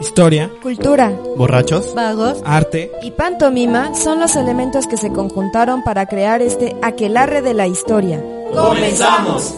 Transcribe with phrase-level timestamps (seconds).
[0.00, 2.90] Historia, cultura, borrachos, vagos, arte.
[3.02, 8.24] Y pantomima son los elementos que se conjuntaron para crear este aquelarre de la historia.
[8.54, 9.54] ¡Comenzamos!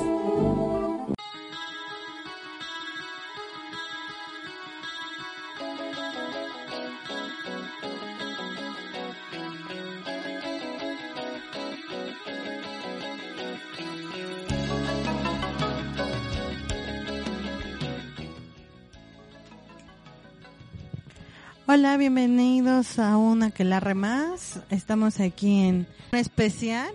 [21.75, 24.61] Hola, bienvenidos a una que la más.
[24.69, 26.93] Estamos aquí en un especial,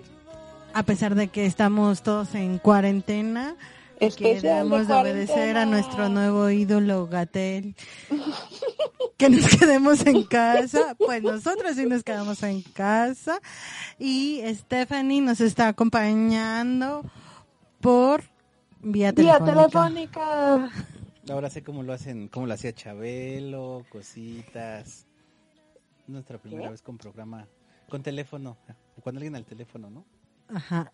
[0.71, 3.55] a pesar de que estamos todos en cuarentena.
[4.15, 7.75] Queremos obedecer a nuestro nuevo ídolo Gatel.
[9.17, 10.95] que nos quedemos en casa.
[10.99, 13.41] Pues nosotros sí nos quedamos en casa.
[13.97, 17.03] Y Stephanie nos está acompañando
[17.81, 18.21] por
[18.83, 19.43] vía telefónica.
[19.43, 20.69] Vía telefónica.
[21.30, 25.06] Ahora sé cómo lo hacen, cómo lo hacía Chabelo, cositas.
[26.08, 27.47] Nuestra primera vez con programa,
[27.89, 28.58] con teléfono,
[29.02, 30.05] cuando alguien al teléfono, ¿no?
[30.48, 30.94] Ajá.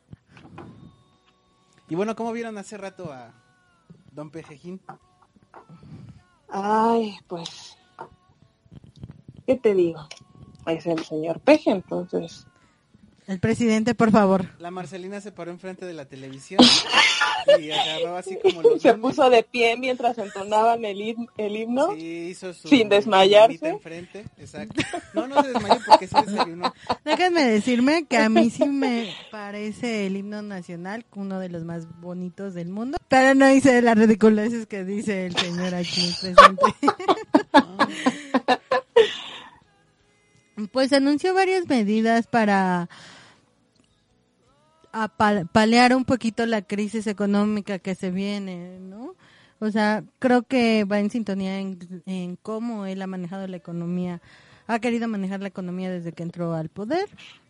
[1.87, 3.31] Y bueno, ¿cómo vieron hace rato a
[4.11, 4.81] Don Pejejín?
[6.49, 7.77] Ay, pues,
[9.45, 10.07] ¿qué te digo?
[10.65, 12.47] Es el señor Peje, entonces
[13.25, 14.45] el presidente, por favor.
[14.59, 16.59] La Marcelina se paró enfrente de la televisión
[17.59, 21.93] y agarró así como los Se puso de pie mientras entonaban el, el himno.
[21.95, 23.69] Sí, hizo su sin desmayarse.
[23.69, 24.81] enfrente, exacto.
[25.13, 26.73] No, no se desmayó porque se desayunó.
[27.03, 31.87] Déjenme decirme que a mí sí me parece el himno nacional uno de los más
[31.99, 32.97] bonitos del mundo.
[33.07, 36.65] Pero no hice las ridiculeces que dice el señor aquí presente.
[40.71, 42.89] pues anunció varias medidas para
[45.51, 49.15] paliar un poquito la crisis económica que se viene, ¿no?
[49.59, 54.21] O sea, creo que va en sintonía en, cómo él ha manejado la economía,
[54.67, 57.07] ha querido manejar la economía desde que entró al poder,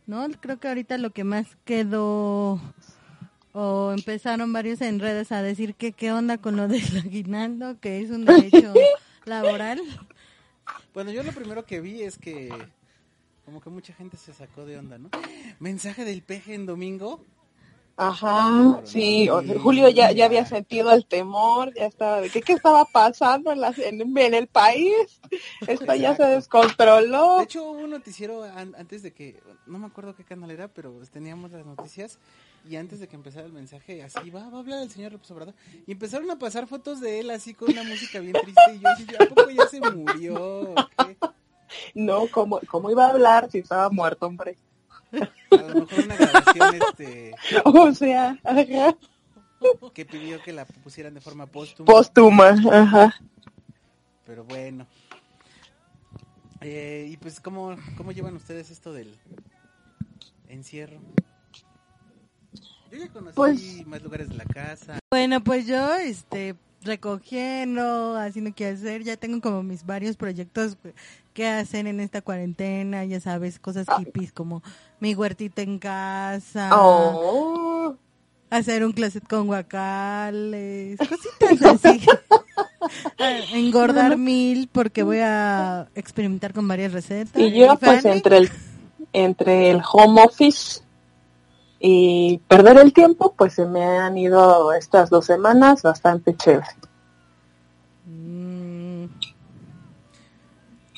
[0.07, 0.27] ¿no?
[0.39, 2.61] Creo que ahorita lo que más quedó
[3.51, 8.01] o empezaron varios en redes a decir que qué onda con lo del aguinaldo, que
[8.01, 8.73] es un derecho
[9.25, 9.81] laboral.
[10.93, 12.51] Bueno, yo lo primero que vi es que
[13.45, 15.09] como que mucha gente se sacó de onda, ¿no?
[15.59, 17.25] Mensaje del peje en domingo.
[17.95, 19.29] Ajá, sí,
[19.61, 24.17] Julio ya, ya había sentido el temor, ya estaba de qué, qué estaba pasando en,
[24.17, 25.21] en, el país,
[25.67, 27.37] esto ya se descontroló.
[27.37, 30.91] De hecho hubo un noticiero antes de que, no me acuerdo qué canal era, pero
[31.11, 32.17] teníamos las noticias
[32.67, 35.29] y antes de que empezara el mensaje, así va, va a hablar el señor López
[35.29, 35.53] Obrador,
[35.85, 38.89] y empezaron a pasar fotos de él así con una música bien triste y yo
[38.89, 40.73] así, ¿a poco ya se murió?
[41.95, 44.57] No, ¿cómo, ¿cómo iba a hablar si estaba muerto, hombre?
[45.51, 47.35] A lo mejor una grabación, este...
[47.65, 48.97] O sea, ajá.
[49.93, 51.85] Que pidió que la pusieran de forma póstuma.
[51.85, 53.15] Póstuma, ajá.
[54.25, 54.87] Pero bueno.
[56.61, 59.17] Eh, y pues, ¿cómo, ¿cómo llevan ustedes esto del
[60.47, 60.99] encierro?
[62.91, 64.99] Yo ya conocí pues más lugares de la casa.
[65.11, 66.55] Bueno, pues yo, este,
[66.85, 69.03] recogiendo, haciendo qué hacer.
[69.03, 70.77] Ya tengo como mis varios proyectos
[71.33, 73.97] que hacer en esta cuarentena, ya sabes, cosas ah.
[73.99, 74.61] hippies como
[74.99, 76.69] mi huertita en casa.
[76.73, 77.95] Oh.
[78.49, 82.05] Hacer un closet con guacales, cositas así.
[83.53, 87.41] Engordar mil porque voy a experimentar con varias recetas.
[87.41, 88.51] Y yo pues entre el
[89.11, 90.82] entre el home office
[91.85, 96.65] y perder el tiempo, pues se me han ido estas dos semanas bastante chévere.
[98.05, 99.07] Mm.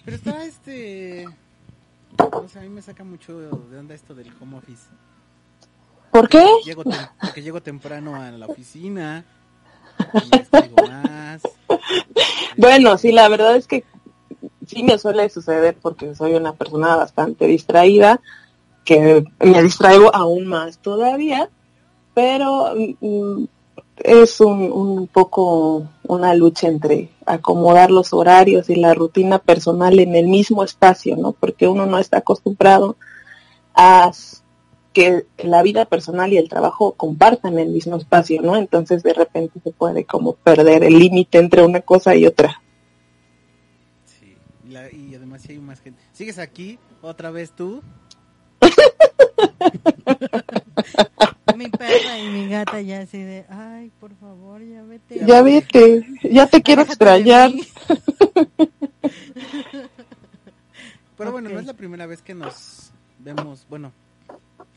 [0.05, 1.25] Pero está este...
[2.19, 4.83] O sea, a mí me saca mucho de onda esto del home office.
[6.11, 6.45] ¿Por qué?
[6.63, 6.83] Llego
[7.19, 9.25] porque llego temprano a la oficina.
[10.13, 11.41] Y más.
[12.57, 13.83] Bueno, sí, la verdad es que
[14.67, 18.21] sí me suele suceder porque soy una persona bastante distraída
[18.85, 21.49] que me distraigo aún más todavía,
[22.13, 23.43] pero mm,
[23.97, 30.27] es un, poco una lucha entre acomodar los horarios y la rutina personal en el
[30.27, 31.31] mismo espacio, ¿no?
[31.33, 32.95] Porque uno no está acostumbrado
[33.73, 34.11] a
[34.93, 38.55] que la vida personal y el trabajo compartan el mismo espacio, ¿no?
[38.55, 42.61] Entonces de repente se puede como perder el límite entre una cosa y otra.
[44.63, 46.01] Y, la- y además sí hay más gente.
[46.13, 46.79] ¿Sigues aquí?
[47.01, 47.81] ¿Otra vez tú?
[51.55, 55.25] Mi perra y mi gata ya así de, ay, por favor, ya vete.
[55.25, 57.51] Ya vete, ya te quiero extrañar.
[61.17, 63.93] Pero bueno, no es la primera vez que nos vemos, bueno,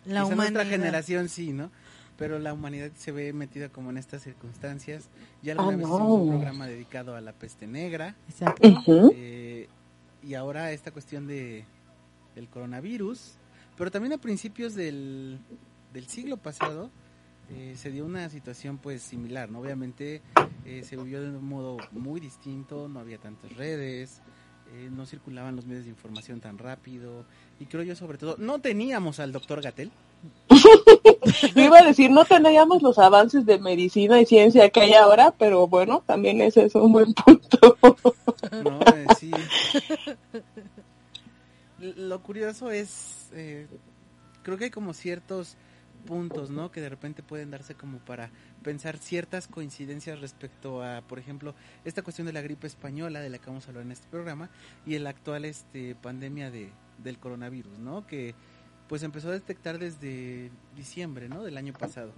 [0.06, 1.70] La quizá nuestra generación sí, ¿no?
[2.16, 5.08] Pero la humanidad se ve metida como en estas circunstancias.
[5.42, 5.94] Ya alguna Ah, vez no.
[5.96, 8.14] hicimos un programa dedicado a la peste negra.
[8.28, 8.68] Exacto.
[9.14, 9.68] Eh,
[10.22, 11.64] y ahora esta cuestión de
[12.34, 13.34] del coronavirus.
[13.78, 15.38] Pero también a principios del,
[15.92, 16.90] del siglo pasado
[17.50, 19.60] eh, se dio una situación pues similar, ¿no?
[19.60, 20.20] Obviamente
[20.66, 24.20] eh, se vivió de un modo muy distinto, no había tantas redes,
[24.74, 27.24] eh, no circulaban los medios de información tan rápido
[27.58, 29.90] y creo yo sobre todo, no teníamos al doctor Gatel,
[31.54, 35.34] Yo iba a decir, no teníamos los avances de medicina y ciencia que hay ahora,
[35.38, 37.76] pero bueno, también ese es un buen punto.
[38.64, 38.80] ¿no?
[38.94, 39.30] Eh, sí.
[41.96, 43.66] Lo curioso es, eh,
[44.42, 45.56] creo que hay como ciertos
[46.06, 46.70] puntos, ¿no?
[46.70, 48.30] Que de repente pueden darse como para
[48.62, 51.54] pensar ciertas coincidencias respecto a, por ejemplo,
[51.84, 54.48] esta cuestión de la gripe española de la que vamos a hablar en este programa
[54.86, 56.70] y el actual este pandemia de,
[57.02, 58.06] del coronavirus, ¿no?
[58.06, 58.34] Que
[58.88, 61.42] pues empezó a detectar desde diciembre, ¿no?
[61.42, 62.12] Del año pasado.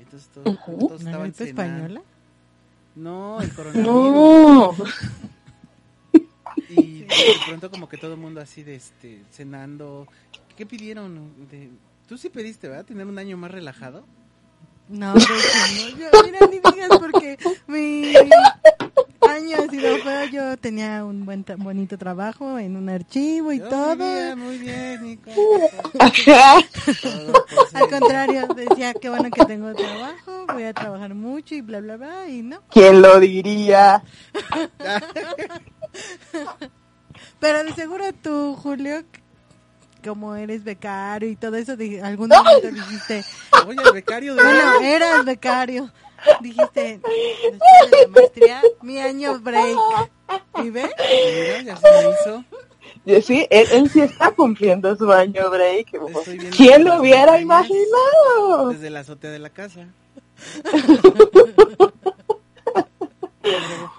[0.00, 0.78] Entonces todos, Ujú.
[0.88, 1.76] todos ¿La estaban gripe cenando.
[1.76, 2.02] española?
[2.94, 3.92] No, el coronavirus.
[3.92, 4.74] No,
[6.70, 7.06] Y de
[7.46, 10.06] pronto como que todo el mundo así de este cenando.
[10.56, 11.48] ¿Qué pidieron?
[11.50, 11.70] De...
[12.06, 12.84] Tú sí pediste, ¿verdad?
[12.84, 14.04] Tener un año más relajado.
[14.88, 15.98] No, de hecho, no.
[15.98, 17.36] Yo, mira, ni digas porque
[17.66, 18.14] mi
[19.28, 20.24] año ha sido feo.
[20.32, 24.36] Yo tenía un buen tra- bonito trabajo en un archivo y Oh, todo.
[24.36, 25.36] Muy bien, muy bien.
[25.36, 31.60] Todo ser- Al contrario, decía que bueno que tengo trabajo, voy a trabajar mucho y
[31.60, 32.62] bla, bla, bla, y no.
[32.70, 34.02] ¿Quién lo diría?
[37.40, 39.02] Pero de seguro tú, Julio,
[40.04, 43.24] como eres becario y todo eso, algún momento dijiste,
[43.66, 44.42] Oye, el becario de...
[44.42, 45.90] bueno, eras becario,
[46.40, 47.00] dijiste,
[47.50, 49.76] después de la maestría, mi año break.
[50.62, 50.90] ¿Y ves?
[50.98, 52.44] Mira, ya se me hizo.
[53.04, 55.88] Y Sí, él, él sí está cumpliendo su año break.
[56.56, 58.68] ¿Quién lo hubiera imaginado?
[58.70, 59.86] Desde la azotea de la casa.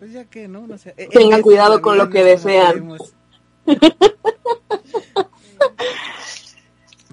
[0.00, 0.66] Pues ya que, ¿no?
[0.66, 0.94] no sé.
[0.96, 2.96] Eh, Tengan cuidado la con lo que desean.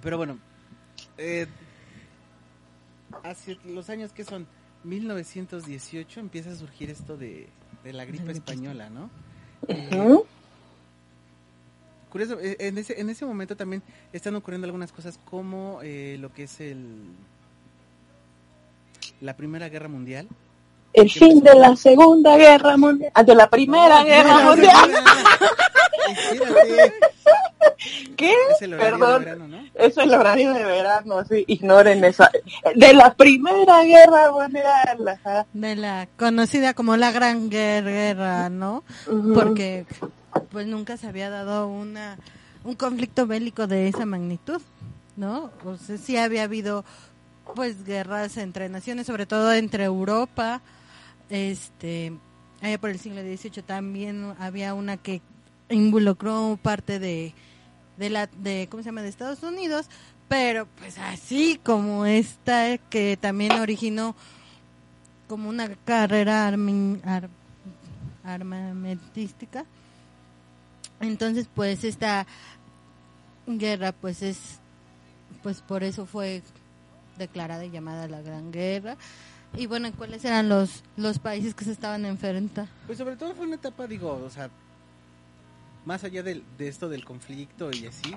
[0.02, 0.40] Pero bueno,
[1.18, 1.48] eh,
[3.24, 4.48] hacia los años que son
[4.86, 7.50] 1918 empieza a surgir esto de,
[7.84, 9.10] de la gripe española, ¿no?
[9.68, 10.24] Eh.
[12.10, 13.84] Curioso, eh, en ese, en ese momento también
[14.14, 17.02] están ocurriendo algunas cosas como eh, lo que es el
[19.20, 20.28] la Primera Guerra Mundial.
[20.94, 23.12] El fin de la Segunda Guerra Mundial.
[23.26, 24.92] De la Primera No, Guerra no, Mundial.
[28.16, 28.34] ¿Qué?
[28.56, 29.24] Es el horario de Perdón.
[29.26, 29.58] verano, ¿no?
[29.76, 31.44] Es el horario de verano, sí.
[31.48, 32.32] Ignoren esa.
[32.76, 35.08] De la Primera Guerra Mundial.
[35.08, 35.46] ajá.
[35.54, 38.84] De la conocida como la Gran Guerra, ¿no?
[39.36, 39.86] Porque
[40.52, 42.18] pues nunca se había dado una
[42.64, 44.62] un conflicto bélico de esa magnitud,
[45.16, 45.52] ¿no?
[45.64, 46.84] O sea, sí había habido
[47.56, 50.62] pues guerras entre naciones, sobre todo entre Europa,
[51.30, 52.14] este,
[52.62, 55.22] allá por el siglo XVIII también había una que
[55.70, 57.34] involucró parte de
[57.98, 59.88] de la de cómo se llama de Estados Unidos,
[60.28, 64.16] pero pues así como esta que también originó
[65.28, 67.30] como una carrera armi- ar-
[68.24, 69.66] armamentística.
[71.00, 72.26] Entonces, pues esta
[73.48, 74.60] guerra, pues es,
[75.44, 76.42] pues por eso fue
[77.18, 78.96] declarada y llamada la Gran Guerra.
[79.56, 82.70] Y bueno, ¿cuáles eran los los países que se estaban enfrentando?
[82.86, 84.50] Pues sobre todo fue una etapa, digo, o sea,
[85.86, 88.14] más allá de, esto del conflicto y así,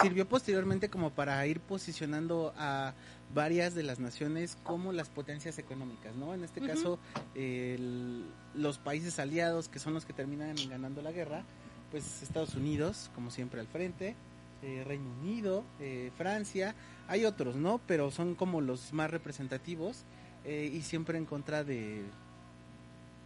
[0.00, 2.94] sirvió posteriormente como para ir posicionando a
[3.34, 6.32] varias de las naciones como las potencias económicas, ¿no?
[6.34, 6.98] En este caso,
[7.34, 8.24] el-
[8.54, 11.42] los países aliados que son los que terminan ganando la guerra,
[11.90, 14.14] pues Estados Unidos, como siempre al frente,
[14.62, 16.74] eh, Reino Unido, eh, Francia,
[17.08, 17.80] hay otros, ¿no?
[17.86, 20.04] Pero son como los más representativos
[20.44, 22.02] eh, y siempre en contra de...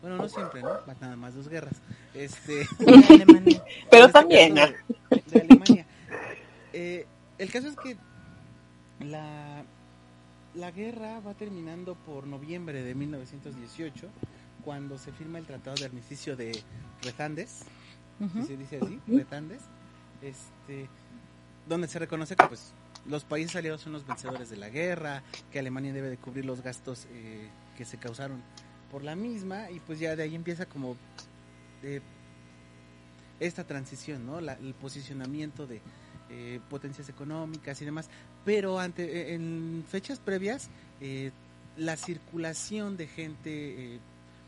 [0.01, 0.81] Bueno, no siempre, ¿no?
[1.01, 1.77] Nada más dos guerras.
[2.13, 3.65] Este, De Alemania.
[3.91, 4.55] Pero este también.
[4.55, 4.75] de,
[5.31, 5.87] de Alemania.
[6.73, 7.07] Eh,
[7.39, 7.97] el caso es que
[9.01, 9.63] la,
[10.55, 14.09] la guerra va terminando por noviembre de 1918,
[14.65, 16.63] cuando se firma el Tratado de Armisticio de
[17.03, 17.65] Retandes,
[18.33, 19.63] si se dice así, Retandes,
[20.23, 20.89] este,
[21.69, 22.73] donde se reconoce que pues
[23.07, 26.61] los países aliados son los vencedores de la guerra, que Alemania debe de cubrir los
[26.63, 28.41] gastos eh, que se causaron
[28.91, 30.97] por la misma y pues ya de ahí empieza como
[31.83, 32.03] de
[33.41, 34.41] esta transición, ¿no?
[34.41, 35.81] La- el posicionamiento de
[36.31, 38.09] eh, potencias económicas y demás,
[38.45, 40.69] pero ante eh, en fechas previas
[41.01, 41.31] eh,
[41.77, 43.99] la circulación de gente eh,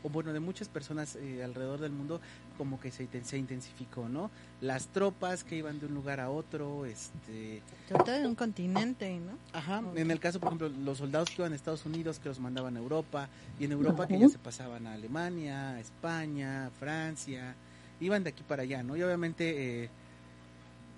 [0.03, 2.21] o bueno de muchas personas eh, alrededor del mundo
[2.57, 4.29] como que se, se intensificó, ¿no?
[4.61, 9.19] Las tropas que iban de un lugar a otro, este, Sobre todo en un continente,
[9.19, 9.33] ¿no?
[9.53, 12.39] Ajá, en el caso, por ejemplo, los soldados que iban a Estados Unidos, que los
[12.39, 17.55] mandaban a Europa, y en Europa que ya se pasaban a Alemania, a España, Francia,
[17.99, 18.95] iban de aquí para allá, ¿no?
[18.95, 19.89] Y obviamente, eh,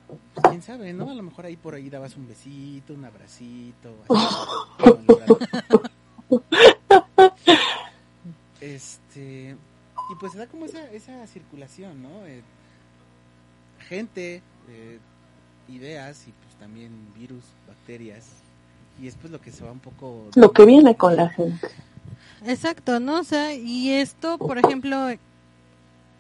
[0.08, 1.10] pues, quién sabe, ¿no?
[1.10, 3.96] A lo mejor ahí por ahí dabas un besito, un abracito.
[4.10, 4.28] así,
[8.62, 9.56] este,
[10.12, 12.26] y pues se da como esa, esa circulación, ¿no?
[12.26, 12.42] Eh,
[13.90, 15.00] gente, eh,
[15.70, 18.26] ideas y pues también virus, bacterias.
[19.02, 20.26] Y después lo que se va un poco...
[20.36, 21.68] Lo que viene con la gente.
[22.46, 23.20] Exacto, ¿no?
[23.20, 25.08] O sea, y esto, por ejemplo,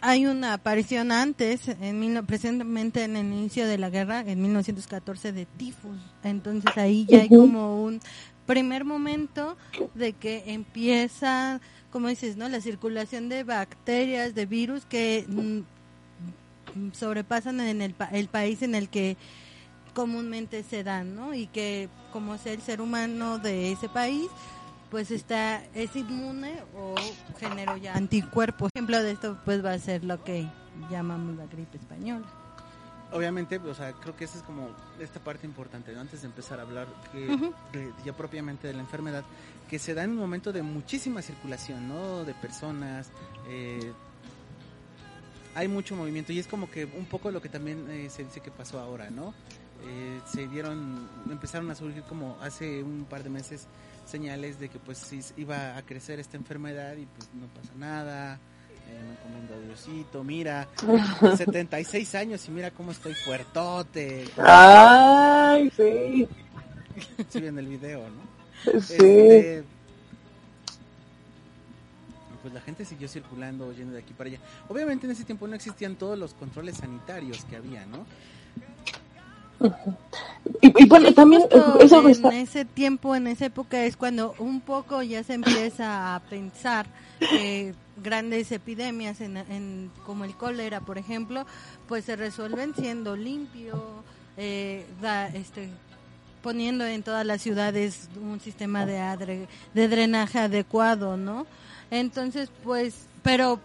[0.01, 5.31] hay una aparición antes, en mil- precisamente en el inicio de la guerra, en 1914,
[5.31, 5.97] de tifus.
[6.23, 7.99] Entonces ahí ya hay como un
[8.47, 9.57] primer momento
[9.93, 11.61] de que empieza,
[11.91, 12.49] como dices, ¿no?
[12.49, 18.89] La circulación de bacterias, de virus que mm, sobrepasan en el, el país en el
[18.89, 19.17] que
[19.93, 21.33] comúnmente se dan, ¿no?
[21.33, 24.27] Y que como es el ser humano de ese país,
[24.89, 26.95] pues está es inmune o
[27.39, 28.71] generó ya anticuerpos.
[28.73, 30.47] Ejemplo de esto pues va a ser lo que
[30.89, 32.25] llamamos la gripe española.
[33.11, 36.01] Obviamente, o sea, creo que esa es como esta parte importante, ¿no?
[36.01, 37.27] Antes de empezar a hablar que,
[37.71, 39.23] de- ya propiamente de la enfermedad,
[39.69, 42.25] que se da en un momento de muchísima circulación, ¿no?
[42.25, 43.09] De personas,
[43.47, 43.93] eh,
[45.55, 48.41] hay mucho movimiento y es como que un poco lo que también eh, se dice
[48.41, 49.33] que pasó ahora, ¿no?
[49.87, 53.67] Eh, se dieron, empezaron a surgir como hace un par de meses
[54.05, 58.39] señales de que pues iba a crecer esta enfermedad y pues no pasa nada,
[58.87, 60.67] eh, me encomiendo a Diosito, mira,
[61.37, 66.27] 76 años y mira cómo estoy fuertote, Ay, sí.
[67.29, 68.37] sí en el video, ¿no?
[68.81, 68.93] Sí.
[68.95, 69.63] Este,
[72.33, 74.39] y pues la gente siguió circulando, yendo de aquí para allá.
[74.69, 78.05] Obviamente en ese tiempo no existían todos los controles sanitarios que había, ¿no?
[80.61, 84.33] Y, y bueno, también eh, eso en está- ese tiempo, en esa época es cuando
[84.39, 86.85] un poco ya se empieza a pensar
[87.19, 87.73] que
[88.03, 91.45] grandes epidemias en, en- como el cólera, por ejemplo,
[91.87, 94.03] pues se resuelven siendo limpio,
[94.37, 95.69] eh, da, este
[96.43, 101.45] poniendo en todas las ciudades un sistema de, adre- de drenaje adecuado, ¿no?
[101.91, 103.59] Entonces, pues, pero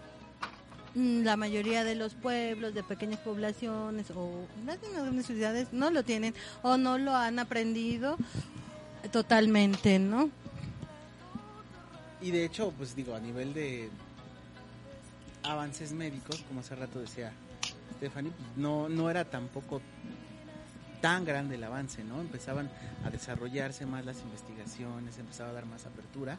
[0.95, 6.03] mm, la mayoría de los pueblos, de pequeñas poblaciones o las grandes ciudades no lo
[6.03, 8.17] tienen o no lo han aprendido
[9.13, 10.31] totalmente, ¿no?
[12.21, 13.91] Y de hecho, pues digo, a nivel de
[15.45, 17.33] avances médicos, como hace rato decía
[17.97, 19.81] Stephanie, no, no era tampoco
[21.01, 22.21] tan grande el avance, ¿no?
[22.21, 22.71] Empezaban
[23.05, 26.39] a desarrollarse más las investigaciones, empezaba a dar más apertura,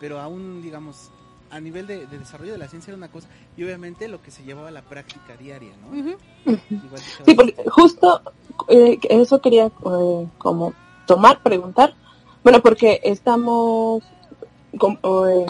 [0.00, 1.10] pero aún, digamos,
[1.50, 4.30] a nivel de, de desarrollo de la ciencia era una cosa, y obviamente lo que
[4.30, 5.96] se llevaba a la práctica diaria, ¿no?
[6.46, 8.22] Igual que Sí, porque justo
[8.68, 10.74] eh, eso quería eh, como
[11.06, 11.94] tomar, preguntar.
[12.42, 14.02] Bueno, porque estamos
[14.78, 15.46] com- eh,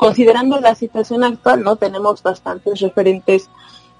[0.00, 1.76] considerando la situación actual, ¿no?
[1.76, 3.50] Tenemos bastantes referentes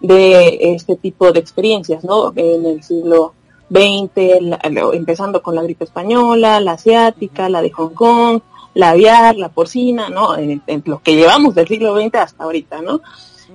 [0.01, 2.33] de este tipo de experiencias, ¿no?
[2.35, 3.35] En el siglo
[3.71, 4.59] XX, la-
[4.95, 8.41] empezando con la gripe española, la asiática, la de Hong Kong,
[8.73, 10.37] la aviar, la porcina, ¿no?
[10.39, 13.03] En, en lo que llevamos del siglo XX hasta ahorita, ¿no?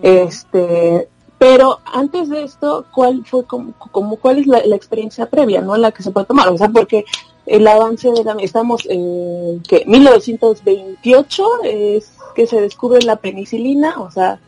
[0.03, 1.07] Este,
[1.39, 5.75] pero antes de esto, ¿cuál fue como, como cuál es la, la experiencia previa, no
[5.77, 6.47] la que se puede tomar?
[6.49, 7.05] O sea, porque
[7.47, 14.11] el avance de la estamos en que 1928 es que se descubre la penicilina, o
[14.11, 14.39] sea,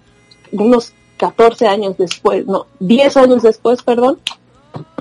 [0.52, 4.20] unos 14 años después, no, 10 años después, perdón.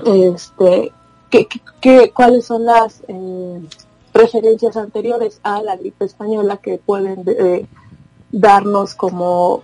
[0.05, 0.91] Este,
[1.29, 3.61] ¿qué, qué- qué- cuáles son las eh,
[4.13, 7.65] referencias anteriores a la gripe española que pueden eh,
[8.31, 9.63] darnos como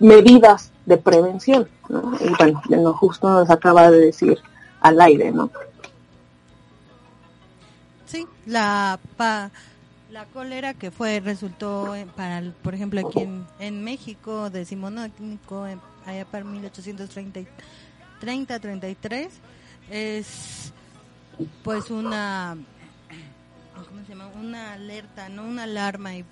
[0.00, 2.12] medidas de prevención, ¿no?
[2.20, 4.38] Y bueno, no, justo nos acaba de decir
[4.80, 5.50] al aire, ¿no?
[8.06, 9.50] Sí, la pa-
[10.10, 15.80] la cólera que fue resultó eh, para por ejemplo aquí en, en México decimonónico en-
[16.06, 17.40] allá para 1830
[18.20, 19.28] 30 33
[19.90, 20.72] es
[21.62, 22.56] pues una
[23.88, 24.26] ¿cómo se llama?
[24.40, 26.24] una alerta, no una alarma y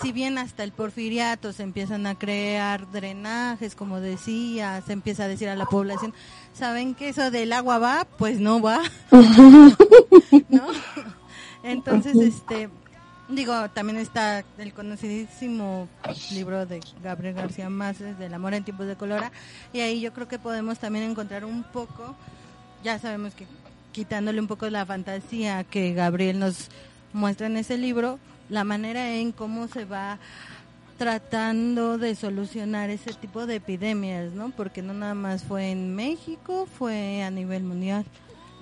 [0.00, 5.28] si bien hasta el porfiriato se empiezan a crear drenajes, como decía, se empieza a
[5.28, 6.14] decir a la población,
[6.54, 8.06] ¿saben que eso del agua va?
[8.16, 8.80] Pues no va.
[10.48, 10.62] ¿no?
[11.64, 12.70] Entonces, este,
[13.30, 15.88] Digo, también está el conocidísimo
[16.32, 19.30] libro de Gabriel García Márquez, del amor en tiempos de colora,
[19.72, 22.16] y ahí yo creo que podemos también encontrar un poco,
[22.82, 23.46] ya sabemos que
[23.92, 26.70] quitándole un poco la fantasía que Gabriel nos
[27.12, 28.18] muestra en ese libro,
[28.48, 30.18] la manera en cómo se va
[30.98, 34.50] tratando de solucionar ese tipo de epidemias, ¿no?
[34.50, 38.04] Porque no nada más fue en México, fue a nivel mundial.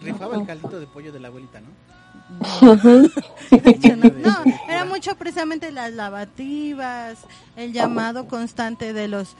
[0.03, 1.88] Rifaba el caldito de pollo de la abuelita, ¿no?
[2.29, 2.77] No,
[4.69, 7.19] era mucho precisamente las lavativas,
[7.57, 9.37] el llamado constante de los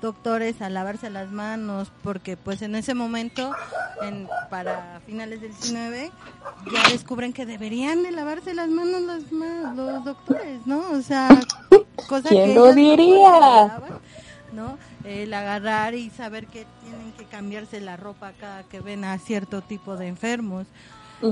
[0.00, 3.52] doctores a lavarse las manos, porque pues en ese momento,
[4.02, 6.10] en, para finales del 19,
[6.72, 9.32] ya descubren que deberían de lavarse las manos los,
[9.76, 10.90] los doctores, ¿no?
[10.90, 11.28] O sea,
[12.06, 13.80] cosa ¿Quién que lo diría?
[14.52, 14.78] ¿no?
[15.04, 19.62] El agarrar y saber que tienen que cambiarse la ropa cada que ven a cierto
[19.62, 20.66] tipo de enfermos.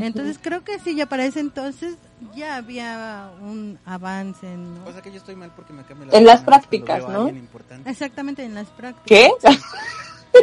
[0.00, 1.96] Entonces creo que sí, ya para ese entonces
[2.34, 4.84] ya había un avance, ¿no?
[4.86, 7.30] O sea que yo estoy mal porque me cambio En las prácticas, ¿no?
[7.84, 9.06] Exactamente en las prácticas.
[9.06, 9.30] ¿Qué?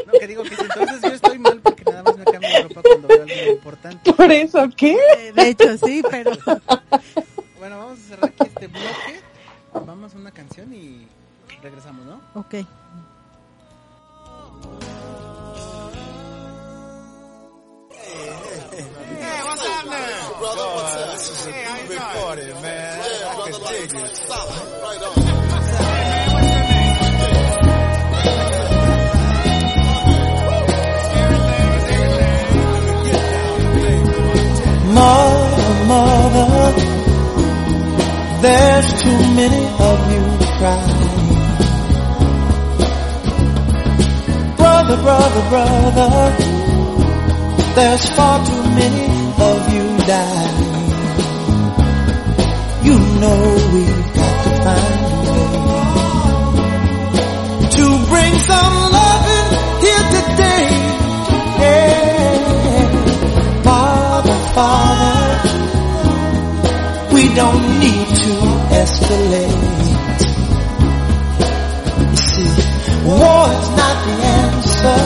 [0.05, 2.61] No, que digo que si entonces yo estoy mal porque nada más me cambio de
[2.61, 4.13] ropa cuando veo a alguien importante.
[4.13, 4.93] ¿Por eso qué?
[5.17, 6.29] Eh, De hecho sí, pero
[7.57, 9.19] Bueno, vamos a cerrar aquí este bloque.
[9.73, 11.07] Vamos a una canción y
[11.63, 12.21] regresamos, ¿no?
[12.35, 12.55] ok.
[18.09, 20.39] Hey, what's happening?
[20.39, 21.11] Brother, oh, what's up?
[21.11, 22.97] This is a hey, big party, man.
[22.97, 24.17] Yeah, I brother, can dig like, it.
[24.17, 24.81] Solid.
[24.81, 26.29] Right on.
[34.95, 36.73] Mother, mother,
[38.41, 40.23] there's too many of you
[40.57, 40.99] crying.
[44.57, 46.09] Brother, brother, brother,
[47.79, 49.05] there's far too many
[49.49, 50.67] of you dying.
[52.87, 53.41] You know
[53.73, 55.49] we've got to find a way
[57.77, 59.49] to bring some loving
[59.83, 60.67] here today.
[61.63, 62.37] Yeah.
[63.63, 65.23] Father, Father,
[67.13, 68.33] we don't need to
[68.83, 69.63] escalate.
[72.11, 72.51] You see,
[73.07, 75.01] war is not the answer,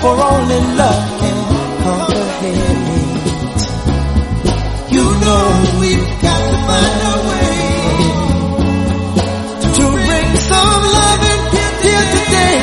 [0.00, 1.16] for only love
[4.96, 5.46] You know
[5.80, 7.58] we've got to find a way
[9.76, 12.56] to bring some love and loving here today.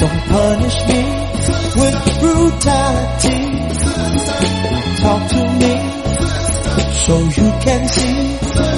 [0.00, 1.02] Don't punish me
[1.80, 3.42] with brutality.
[5.02, 5.74] Talk to me
[7.04, 8.73] so you can see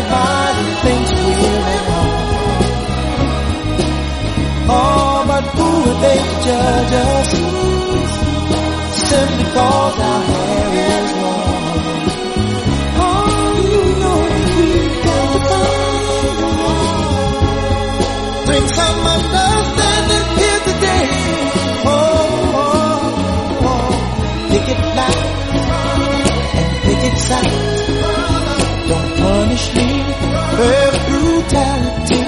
[0.00, 1.84] Everybody thinks we're at.
[4.72, 7.30] Oh, but who are they judge us?
[9.08, 11.64] Simply cause our hair is long.
[13.02, 13.08] Oh,
[13.72, 14.18] you know
[14.56, 15.40] we've got to
[18.46, 21.04] find some understanding here today.
[21.84, 23.92] Oh, oh, oh.
[24.48, 24.80] Pick it
[26.56, 27.79] and pick it.
[30.60, 32.20] With brutality.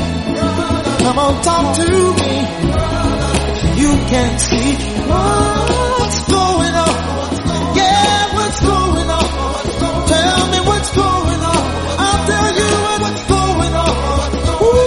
[1.05, 2.35] Come on, talk to me.
[3.77, 4.73] You can see
[5.05, 6.95] what's going on.
[7.77, 9.29] Yeah, what's going on?
[10.09, 11.62] Tell me what's going on.
[12.05, 12.73] I'll tell you
[13.05, 13.92] what's going on.
[14.64, 14.81] Ooh,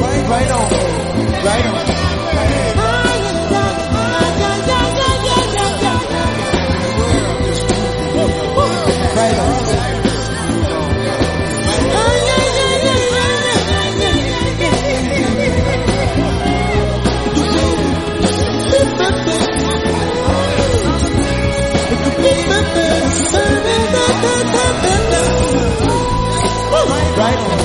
[0.00, 0.66] right, right on,
[1.44, 1.74] right on.
[9.18, 9.67] Right on.
[27.18, 27.58] Right on.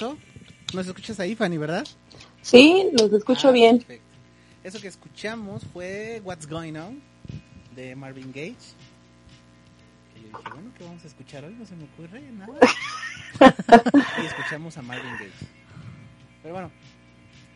[0.00, 0.18] Regreso.
[0.74, 1.86] ¿Nos escuchas ahí, Fanny, verdad?
[2.42, 3.78] Sí, los escucho Ah, bien.
[3.78, 4.04] perfecto.
[4.62, 7.00] Eso que escuchamos fue What's Going On
[7.74, 8.56] de Marvin Gage.
[10.14, 11.54] Que yo dije, bueno, ¿qué vamos a escuchar hoy?
[11.54, 12.58] No se me ocurre nada.
[14.22, 15.46] y escuchamos a Marvin Gage.
[16.42, 16.70] Pero bueno,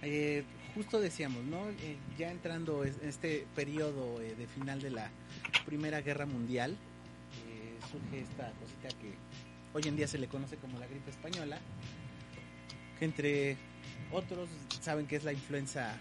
[0.03, 1.69] eh, justo decíamos, ¿no?
[1.71, 5.11] Eh, ya entrando en este periodo eh, de final de la
[5.67, 9.15] Primera Guerra Mundial, eh, surge esta cosita que
[9.73, 11.59] hoy en día se le conoce como la gripe española,
[13.01, 13.57] entre
[14.13, 14.49] otros
[14.81, 15.93] saben que es la influenza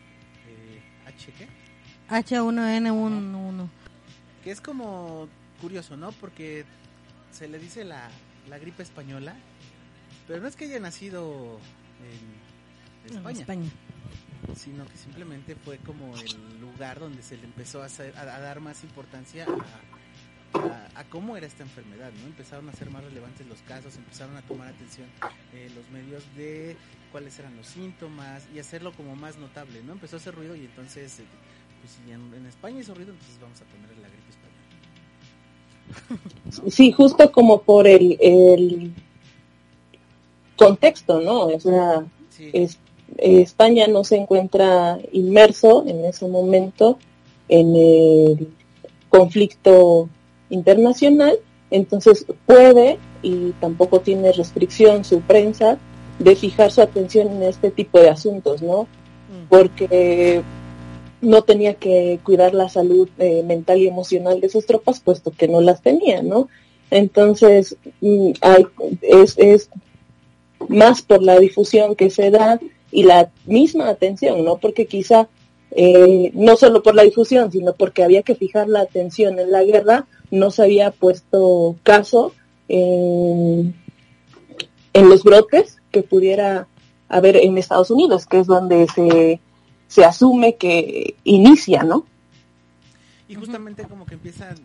[0.48, 1.48] eh, H, ¿qué?
[2.10, 3.68] H1N11.
[4.44, 5.28] Que es como
[5.62, 6.12] curioso, ¿no?
[6.14, 6.66] Porque
[7.32, 8.10] se le dice la,
[8.50, 9.36] la gripe española,
[10.28, 11.60] pero no es que haya nacido
[13.06, 13.70] en En España, España.
[14.56, 18.60] sino que simplemente fue como el lugar donde se le empezó a, hacer- a dar
[18.62, 19.99] más importancia a,
[20.54, 22.28] a- a cómo era esta enfermedad, ¿no?
[22.28, 25.08] Empezaron a ser más relevantes los casos, empezaron a tomar atención
[25.54, 26.76] eh, los medios de
[27.12, 29.94] cuáles eran los síntomas y hacerlo como más notable, ¿no?
[29.94, 31.24] Empezó a hacer ruido y entonces, eh,
[31.82, 34.50] pues si en, en España hizo ruido, entonces vamos a ponerle la gripe española.
[36.72, 38.92] Sí, justo como por el, el
[40.56, 41.50] contexto, ¿no?
[42.30, 42.78] Sí, es-
[43.18, 47.00] eh, España no se encuentra inmerso en ese momento
[47.48, 48.48] en el
[49.10, 50.08] conflicto
[50.50, 51.38] internacional,
[51.72, 55.78] entonces puede y tampoco tiene restricción su prensa
[56.20, 58.88] de fijar su atención en este tipo de asuntos, ¿no?
[59.50, 60.42] Porque
[61.22, 65.48] no tenía que cuidar la salud eh, mental y emocional de sus tropas, puesto que
[65.48, 66.48] no las tenía, ¿no?
[66.92, 68.66] Entonces, mm, hay-
[69.02, 69.70] es, es
[70.68, 72.60] más por la difusión que se da
[72.92, 74.58] y la misma atención, ¿no?
[74.58, 75.28] Porque quizá
[75.72, 79.64] eh, no solo por la difusión, sino porque había que fijar la atención en la
[79.64, 82.34] guerra, no se había puesto caso
[82.68, 83.76] en,
[84.94, 86.68] en los brotes que pudiera
[87.08, 89.39] haber en Estados Unidos, que es donde se,
[89.88, 92.06] se asume que inicia, ¿no?
[93.28, 94.56] Y justamente como que empiezan,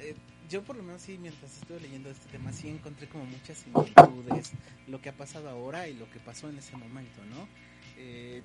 [0.00, 0.14] eh,
[0.48, 4.52] yo por lo menos sí, mientras estuve leyendo este tema, sí encontré como muchas similitudes,
[4.86, 7.48] lo que ha pasado ahora y lo que pasó en ese momento, ¿no?
[7.96, 8.42] Eh,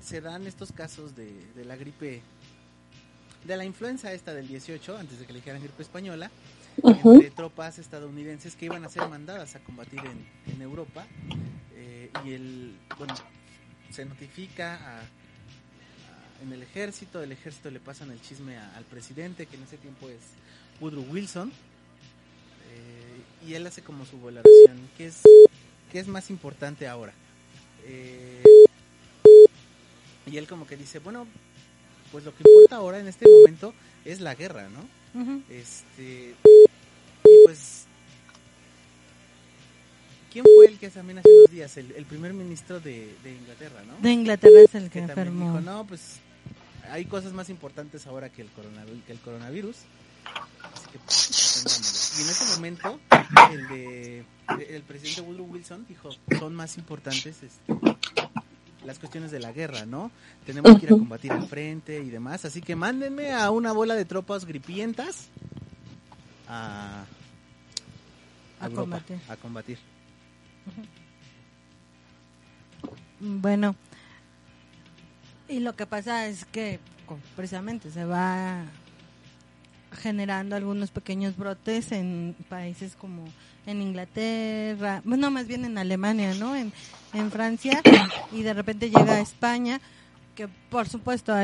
[0.00, 2.22] se dan estos casos de, de la gripe,
[3.44, 6.30] de la influenza esta del 18, antes de que le dijeran gripe española,
[6.82, 7.14] Ujú.
[7.14, 11.06] entre tropas estadounidenses que iban a ser mandadas a combatir en, en Europa,
[11.74, 13.14] eh, y el, bueno,
[13.90, 15.04] se notifica a, a-
[16.42, 19.76] en el ejército, el ejército le pasan el chisme a- al presidente, que en ese
[19.76, 20.20] tiempo es
[20.80, 25.20] Woodrow Wilson, eh, y él hace como su valoración, ¿qué es,
[25.90, 27.12] qué es más importante ahora?
[27.84, 28.42] Eh,
[30.26, 31.26] y él como que dice, bueno,
[32.12, 35.42] pues lo que importa ahora en este momento es la guerra, ¿no?
[35.50, 36.34] Este.
[37.24, 37.86] Y pues.
[40.32, 41.76] ¿Quién fue el que también hace unos días?
[41.76, 43.96] El, el primer ministro de, de Inglaterra, ¿no?
[44.00, 45.58] De Inglaterra es el que, que enfermó.
[45.58, 46.20] dijo, no, pues
[46.90, 49.76] hay cosas más importantes ahora que el, coronavirus, que el coronavirus.
[50.62, 52.18] Así que pues.
[52.18, 53.00] Y en ese momento,
[53.50, 54.24] el de
[54.68, 57.72] el presidente Woodrow Wilson dijo, son más importantes este,
[58.84, 60.10] las cuestiones de la guerra, ¿no?
[60.44, 63.94] Tenemos que ir a combatir al frente y demás, así que mándenme a una bola
[63.94, 65.28] de tropas gripientas
[66.48, 67.04] a,
[68.60, 69.18] A Europa, combatir.
[69.28, 69.78] a combatir.
[73.20, 73.76] Bueno,
[75.48, 76.80] y lo que pasa es que
[77.36, 78.64] precisamente se va
[79.92, 83.24] generando algunos pequeños brotes en países como
[83.66, 86.56] en Inglaterra, bueno, más bien en Alemania, ¿no?
[86.56, 86.72] En,
[87.12, 87.80] en Francia
[88.32, 89.80] y de repente llega a España,
[90.34, 91.34] que por supuesto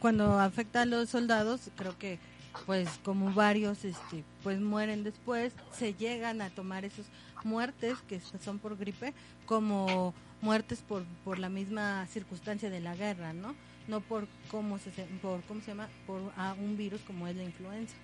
[0.00, 2.18] cuando afecta a los soldados, creo que
[2.66, 7.06] pues como varios este pues mueren después, se llegan a tomar esas
[7.44, 9.14] muertes que son por gripe
[9.46, 13.54] como muertes por, por la misma circunstancia de la guerra, ¿no?
[13.88, 17.44] No por cómo se por cómo se llama, por ah, un virus como es la
[17.44, 17.94] influenza.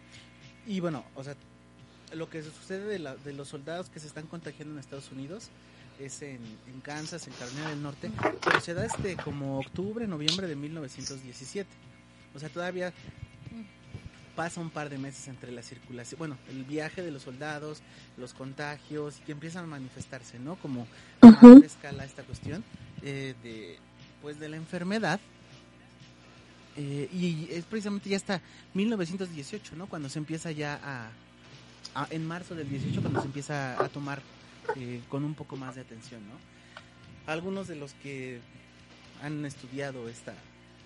[0.67, 1.37] Y bueno, o sea,
[2.15, 5.49] lo que sucede de, la- de los soldados que se están contagiando en Estados Unidos
[5.99, 6.41] es en,
[6.73, 8.11] en Kansas, en Carolina del Norte,
[8.45, 11.69] pero se da este como octubre, noviembre de 1917.
[12.35, 12.93] O sea, todavía
[14.35, 17.81] pasa un par de meses entre la circulación, bueno, el viaje de los soldados,
[18.19, 20.57] los contagios, que empiezan a manifestarse, ¿no?
[20.57, 20.87] Como
[21.23, 22.63] a mayor escala esta cuestión
[23.03, 23.79] eh, de,
[24.21, 25.19] pues, de la enfermedad.
[26.77, 28.43] Eh, y es precisamente ya hasta
[28.75, 29.87] 1918, ¿no?
[29.87, 31.09] Cuando se empieza ya a,
[31.97, 34.21] a- en marzo del 18, cuando se empieza a tomar
[34.77, 36.35] eh, con un poco más de atención, ¿no?
[37.33, 38.41] Algunos de los que
[39.23, 40.35] han estudiado esta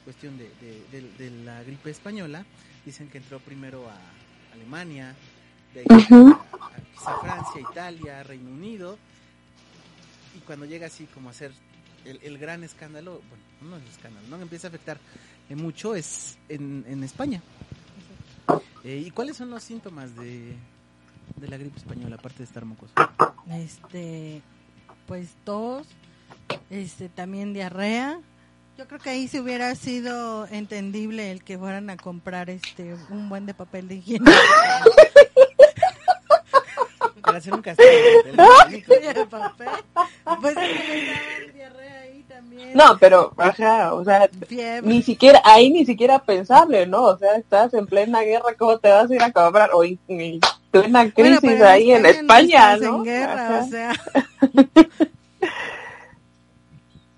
[0.04, 2.44] cuestión de, de- de- de la gripe española
[2.84, 3.96] dicen que entró primero a
[4.54, 5.14] Alemania,
[5.74, 6.30] de ahí Ujú.
[6.52, 8.98] a, a quizá Francia, Italia, Reino Unido,
[10.36, 11.52] y cuando llega así como a ser
[12.04, 13.20] el, el gran escándalo,
[13.60, 14.36] bueno, no es escándalo, ¿no?
[14.42, 14.98] Empieza a afectar
[15.48, 17.42] eh, mucho es en, en España.
[18.84, 20.54] Eh, ¿Y cuáles son los síntomas de,
[21.36, 22.92] de la gripe española, aparte de estar mocoso?
[23.50, 24.42] Este,
[25.06, 25.86] pues tos,
[26.70, 28.20] este, también diarrea.
[28.78, 33.28] Yo creo que ahí se hubiera sido entendible el que fueran a comprar este un
[33.28, 34.30] buen de papel de higiene.
[37.20, 38.94] Para hacer un higiénico.
[39.14, 39.68] de papel.
[40.40, 40.54] Pues
[41.54, 42.74] diarrea ahí también.
[42.74, 43.52] No, pero, o
[44.04, 44.88] sea, Fiebre.
[44.88, 47.02] ni siquiera, ahí ni siquiera pensable, ¿no?
[47.02, 49.70] O sea, estás en plena guerra, ¿cómo te vas a ir a comprar?
[49.74, 50.40] O en, en
[50.70, 52.96] plena Bueno, crisis pero ahí en España, ¿no?
[52.98, 53.64] En guerra, Ajá.
[53.64, 53.92] o sea.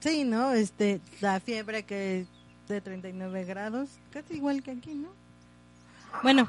[0.00, 0.52] sí, ¿no?
[0.52, 2.26] Este, la fiebre que es
[2.68, 5.08] de 39 grados, casi igual que aquí, ¿no?
[6.22, 6.48] Bueno,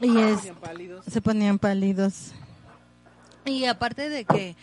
[0.00, 1.04] y es, Ponían pálidos.
[1.06, 2.32] se ponían pálidos.
[3.44, 4.54] Y aparte de que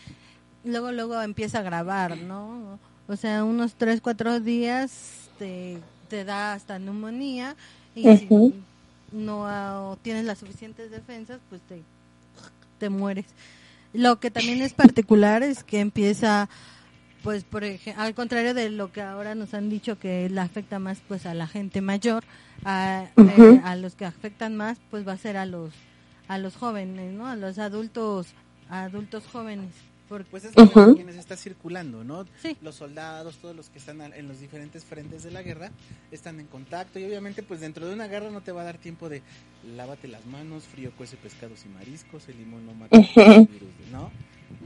[0.64, 2.80] luego, luego empieza a grabar, ¿no?
[3.08, 7.56] O sea, unos 3, 4 días te, te da hasta neumonía
[7.96, 8.54] y Ujú.
[8.54, 8.64] si
[9.12, 11.82] no tienes las suficientes defensas, pues te,
[12.78, 13.26] te mueres.
[13.94, 16.48] Lo que también es particular es que empieza,
[17.24, 20.78] pues, por ejemplo, al contrario de lo que ahora nos han dicho que le afecta
[20.80, 22.24] más, pues, a la gente mayor,
[22.64, 25.74] a, eh, a los que afectan más, pues, va a ser a los,
[26.28, 27.26] a los jóvenes, ¿no?
[27.26, 28.28] A los adultos,
[28.70, 29.74] adultos jóvenes.
[30.10, 30.96] Porque, Pues es lo Ujú.
[30.96, 32.26] quienes está circulando, ¿no?
[32.42, 32.58] Sí.
[32.62, 35.70] Los soldados, todos los que están al- en los diferentes frentes de la guerra,
[36.12, 38.78] están en contacto y obviamente pues dentro de una guerra no te va a dar
[38.80, 39.22] tiempo de
[39.76, 44.10] lávate las manos, frío, cuece pescados y mariscos, el limón no mata el virus, ¿no?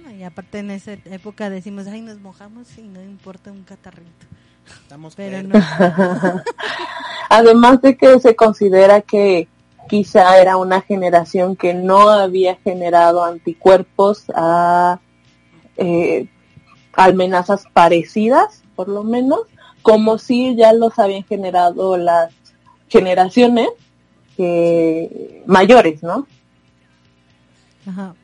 [0.01, 4.25] no, y aparte en esa época decimos, ay, nos mojamos y no importa un catarrito.
[4.81, 5.53] Estamos Pero no.
[7.29, 9.47] Además de que se considera que
[9.89, 14.99] quizá era una generación que no había generado anticuerpos a
[15.77, 16.27] eh,
[16.93, 19.41] amenazas parecidas, por lo menos,
[19.81, 22.33] como si ya los habían generado las
[22.87, 23.69] generaciones
[24.37, 26.27] eh, mayores, ¿no?
[27.85, 28.15] Ajá.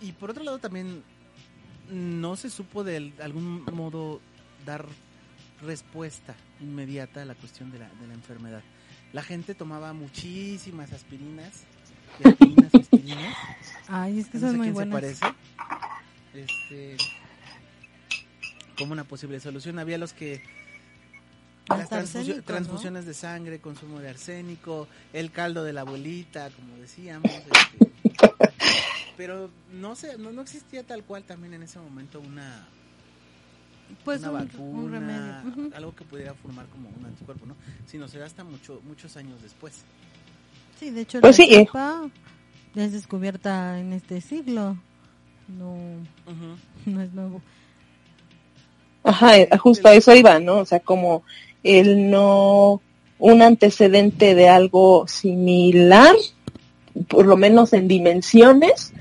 [0.00, 1.02] Y por otro lado también
[1.90, 4.20] no se supo de algún modo
[4.64, 4.86] dar
[5.62, 8.62] respuesta inmediata a la cuestión de la, de la enfermedad.
[9.12, 11.64] La gente tomaba muchísimas aspirinas,
[12.22, 13.36] y aspirinas, aspirinas.
[13.88, 15.16] Ay, es que no son muy quién buenas.
[15.16, 15.36] se parece.
[16.42, 16.96] Este,
[18.76, 19.78] como una posible solución.
[19.78, 20.42] Había los que
[21.68, 22.42] las Hasta transfusio- arsénico, ¿no?
[22.44, 27.30] transfusiones de sangre, consumo de arsénico, el caldo de la abuelita, como decíamos.
[27.30, 27.92] este,
[29.16, 32.66] pero no sé, no, no existía tal cual también en ese momento una,
[34.04, 35.34] Pues una un, vacuna, un remedio.
[35.64, 35.70] Ujú.
[35.74, 37.56] algo que pudiera formar como un anticuerpo, ¿no?
[37.86, 39.82] Sino será hasta mucho, muchos años después.
[40.78, 41.68] Sí, de hecho Pues la sí, eh.
[42.76, 44.78] es descubierta en este siglo.
[45.48, 45.74] No,
[46.86, 47.40] no es nuevo.
[49.02, 50.58] Ajá, eh, justo a eso iba, ¿no?
[50.58, 51.22] O sea, como
[51.62, 52.80] el no,
[53.18, 56.14] un antecedente de algo similar,
[57.08, 58.92] por lo menos en dimensiones,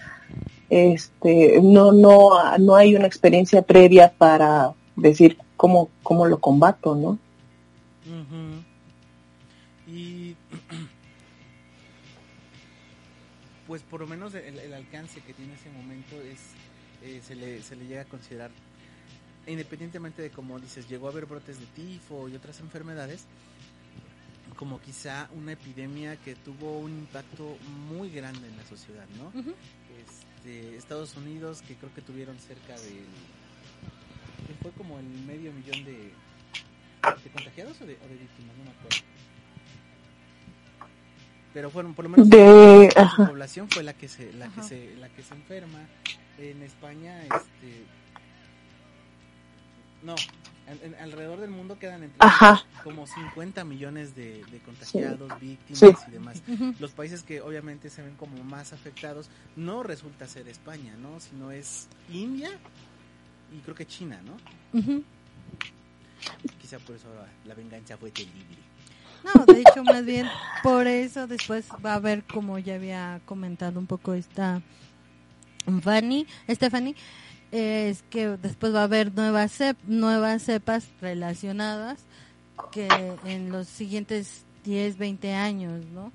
[0.70, 7.20] este, no, no, no hay una experiencia previa para decir cómo, cómo lo combato, ¿no?
[8.06, 8.64] Ujú.
[9.88, 10.27] Y
[13.68, 16.40] pues por lo menos el, el alcance que tiene ese momento es
[17.04, 18.50] eh, se, le, se le llega a considerar
[19.46, 23.26] independientemente de como dices llegó a haber brotes de tifo y otras enfermedades
[24.56, 29.32] como quizá una epidemia que tuvo un impacto muy grande en la sociedad, ¿no?
[30.02, 32.76] Este, Estados Unidos que creo que tuvieron cerca
[34.48, 36.12] que fue como el medio millón de,
[37.24, 38.98] de contagiados o de, o de víctimas, no me acuerdo.
[41.58, 43.26] Pero fueron por lo menos De, su ajá.
[43.30, 45.80] población fue la que se la que se la que se enferma.
[46.38, 47.84] En España este
[50.04, 50.14] no,
[50.68, 55.80] en- en- alrededor del mundo quedan entre Ajá, como 50 millones de, de contagiados, víctimas
[55.80, 55.88] Sí.
[56.10, 56.44] y demás.
[56.80, 61.20] Los países que obviamente se ven como más afectados no resulta ser España, ¿no?
[61.20, 62.52] Sino es India
[63.52, 64.38] y creo que China, ¿no?
[66.62, 67.08] Quizá por eso
[67.46, 68.58] la venganza fue terrible.
[69.24, 70.28] No, de hecho, más bien
[70.64, 74.62] por eso después va a haber, como ya había comentado un poco esta
[75.82, 76.96] Fanny, Stephanie,
[77.52, 82.00] es que después va a haber nuevas cep- nuevas cepas relacionadas
[82.72, 86.12] que en los siguientes 10, 20 años, ¿no?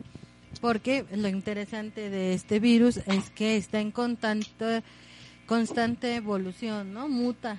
[0.60, 4.82] Porque lo interesante de este virus es que está en constante
[5.46, 7.08] constante evolución, ¿no?
[7.08, 7.58] Muta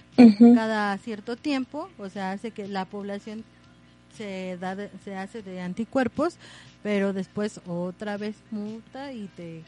[0.56, 3.44] cada cierto tiempo, o sea, hace que la población
[4.18, 6.36] se da de- se hace de anticuerpos,
[6.82, 9.64] pero después otra vez muta y te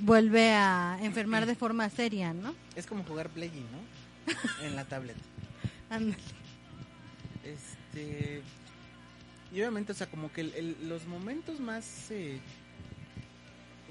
[0.00, 2.54] vuelve a enfermar de forma seria, ¿no?
[2.76, 4.26] Es como jugar Play, ¿no?
[4.64, 5.20] en la tableta.
[5.90, 6.22] Ándale.
[7.44, 8.42] Este.
[9.52, 12.10] Y obviamente, o sea, como que el- el- los momentos más.
[12.10, 12.38] eh,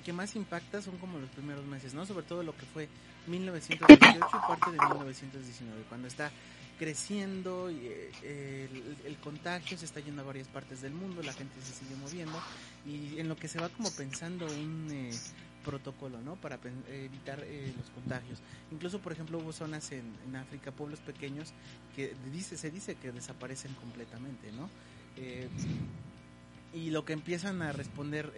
[0.05, 2.05] que más impacta son como los primeros meses, ¿no?
[2.05, 2.87] Sobre todo lo que fue
[3.27, 6.31] 1918 y parte de 1919, cuando está
[6.77, 7.87] creciendo y
[8.23, 8.69] eh,
[9.05, 12.39] el, contagio se está yendo a varias partes del mundo, la gente se sigue moviendo
[12.85, 15.11] y en lo que se va como pensando un eh,
[15.65, 16.35] protocolo, ¿no?
[16.35, 16.59] Para
[16.89, 18.39] evitar eh, los contagios.
[18.71, 21.51] Incluso, por ejemplo, hubo zonas en, África, pueblos pequeños,
[21.95, 24.69] que dice, se dice que desaparecen completamente, ¿no?
[25.17, 25.49] Eh,
[26.73, 28.31] y lo que empiezan a responder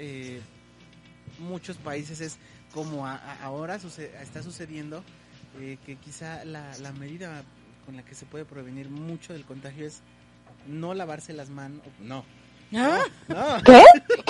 [1.39, 2.37] muchos países es
[2.73, 5.03] como a- ahora suce- está sucediendo
[5.57, 7.43] que quizá la, la medida
[7.89, 10.01] con la que se puede prevenir mucho del contagio es
[10.67, 12.23] no lavarse las manos, no,
[12.71, 12.99] ¿Ah?
[13.27, 13.81] no, ¿Qué?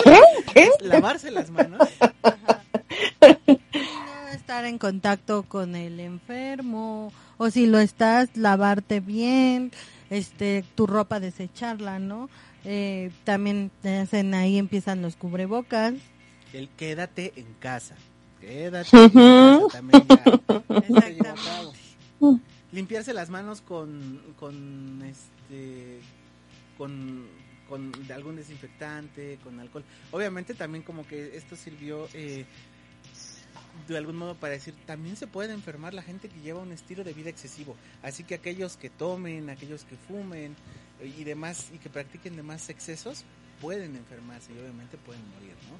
[0.02, 0.18] ¿Qué?
[0.54, 0.70] ¿Qué?
[0.80, 1.82] lavarse las manos
[3.22, 9.74] No estar en contacto con el enfermo o si lo estás lavarte bien
[10.10, 12.30] este tu ropa desecharla no
[12.64, 15.96] eh, también te hacen ahí empiezan los cubrebocas
[16.54, 17.96] el quédate en casa.
[18.40, 20.16] Quédate en casa también ya
[20.70, 21.80] exactamente.
[22.72, 26.00] Limpiarse las manos con con este
[26.78, 27.26] con
[27.68, 29.84] con de algún desinfectante, con alcohol.
[30.12, 32.46] Obviamente también como que esto sirvió eh,
[33.88, 37.04] de algún modo para decir también se puede enfermar la gente que lleva un estilo
[37.04, 37.76] de vida excesivo.
[38.04, 40.56] Así que aquellos que tomen, aquellos que fumen
[41.00, 43.24] eh, y demás y que practiquen demás excesos
[43.62, 45.78] pueden enfermarse y obviamente pueden morir, ¿no?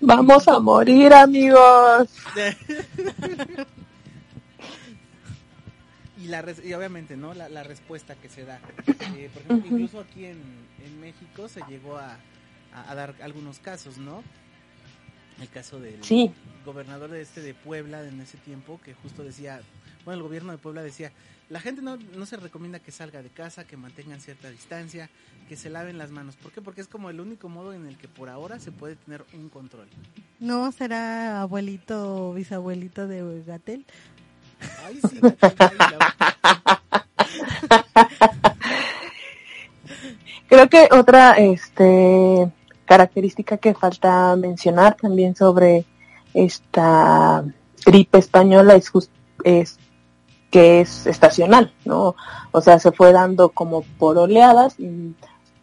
[0.00, 2.08] Vamos a morir, amigos.
[6.18, 8.60] y la res- y obviamente no la, la respuesta que se da.
[9.16, 10.38] Eh, por ejemplo incluso aquí en,
[10.84, 12.16] en México se llegó a,
[12.74, 14.22] a- a dar algunos casos no
[15.40, 16.32] el caso del Sí.
[16.64, 19.60] gobernador de este de Puebla en ese tiempo que justo decía
[20.04, 21.12] bueno el gobierno de Puebla decía
[21.48, 25.08] la gente no, no se recomienda que salga de casa que mantengan cierta distancia
[25.48, 26.36] que se laven las manos.
[26.36, 26.60] ¿por qué?
[26.60, 29.48] porque es como el único modo en el que por ahora se puede tener un
[29.48, 29.88] control.
[30.40, 33.86] No será abuelito o bisabuelito de Gatel
[40.48, 42.50] Creo que otra este
[42.86, 45.84] característica que falta mencionar también sobre
[46.32, 47.44] esta
[47.84, 49.10] gripe española es, jus-
[49.44, 49.78] es
[50.50, 52.16] que es estacional, ¿no?
[52.52, 54.76] O sea, se fue dando como por oleadas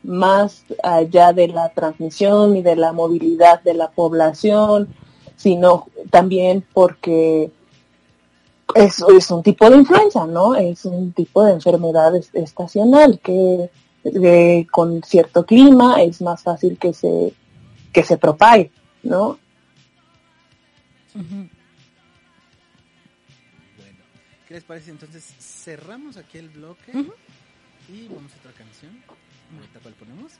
[0.04, 4.94] más allá de la transmisión y de la movilidad de la población,
[5.36, 7.50] sino también porque
[8.74, 10.56] es, es un tipo de influenza, ¿no?
[10.56, 13.70] Es un tipo de enfermedad es- estacional que
[14.72, 17.34] con cierto clima es más fácil que se
[17.92, 18.72] que se propague,
[19.04, 19.40] ¿no?
[23.78, 24.00] Bueno,
[24.48, 24.92] ¿qué les parece?
[24.92, 26.92] Entonces cerramos aquí el bloque
[27.88, 28.92] y vamos a otra canción.
[29.56, 30.34] Ahorita cuál ponemos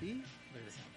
[0.00, 0.22] y
[0.54, 0.88] regresamos.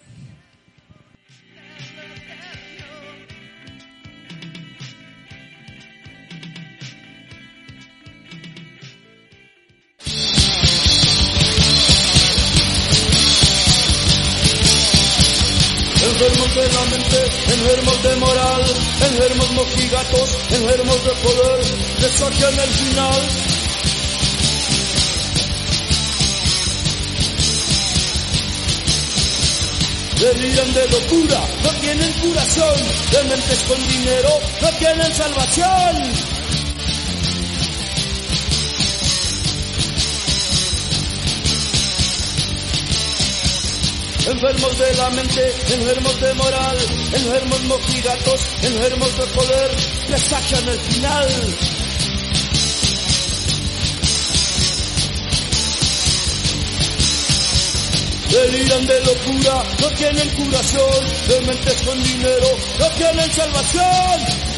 [16.53, 18.61] De enfermos de moral,
[19.09, 21.59] enfermos mojigatos, enfermos de poder,
[21.97, 23.21] que sacan el final.
[30.19, 32.75] Deliran de locura, no tienen curación,
[33.11, 34.29] de mentes con dinero,
[34.61, 36.40] no tienen salvación.
[44.32, 46.77] Enfermos de la mente, enfermos de moral,
[47.13, 49.71] enfermos mojigatos, enfermos de poder,
[50.08, 51.27] que sacan el final.
[58.29, 64.50] Deliran de locura, no tienen curación, de mentes con dinero, no tienen salvación.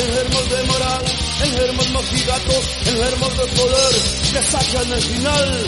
[0.00, 1.04] Enfermos de moral,
[1.44, 3.94] enfermos mojigatos, enfermos de poder,
[4.32, 5.66] que sacan el final.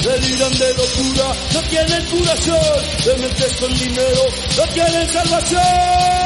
[0.00, 2.60] Deliran de locura, no tienen curación,
[3.04, 4.26] de mentes con dinero,
[4.56, 6.23] no tienen salvación.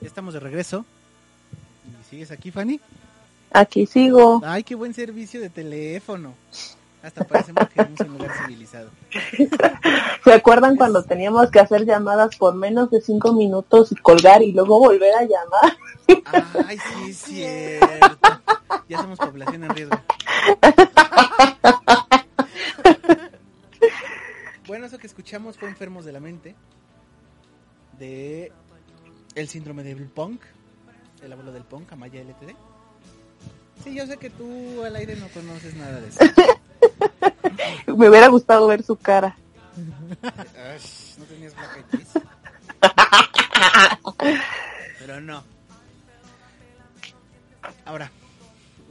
[0.00, 0.84] Ya estamos de regreso.
[1.84, 2.80] ¿Y sigues aquí, Fanny?
[3.52, 4.42] Aquí sigo.
[4.44, 6.34] Ay, qué buen servicio de teléfono.
[7.02, 8.90] Hasta parecemos que vivimos en un lugar civilizado.
[10.24, 14.52] ¿Se acuerdan cuando teníamos que hacer llamadas por menos de cinco minutos y colgar y
[14.52, 16.66] luego volver a llamar?
[16.66, 18.18] Ay, sí, es cierto.
[18.88, 19.96] Ya somos población en riesgo.
[25.36, 26.54] escuchamos fue Enfermos de la Mente.
[27.98, 28.52] De
[29.34, 30.40] el síndrome de Blue Punk.
[31.22, 32.54] El abuelo del punk, Amaya LTD.
[33.82, 36.20] Sí, yo sé que tú al aire no conoces nada de eso.
[37.86, 39.36] Me hubiera gustado ver su cara.
[39.76, 42.12] ¿No tenías Black Eyed Peas?
[44.98, 45.44] Pero no.
[47.84, 48.10] Ahora,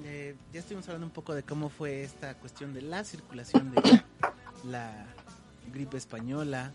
[0.03, 4.03] eh, ya estuvimos hablando un poco de cómo fue esta cuestión de la circulación de
[4.63, 5.05] la
[5.73, 6.71] gripe española.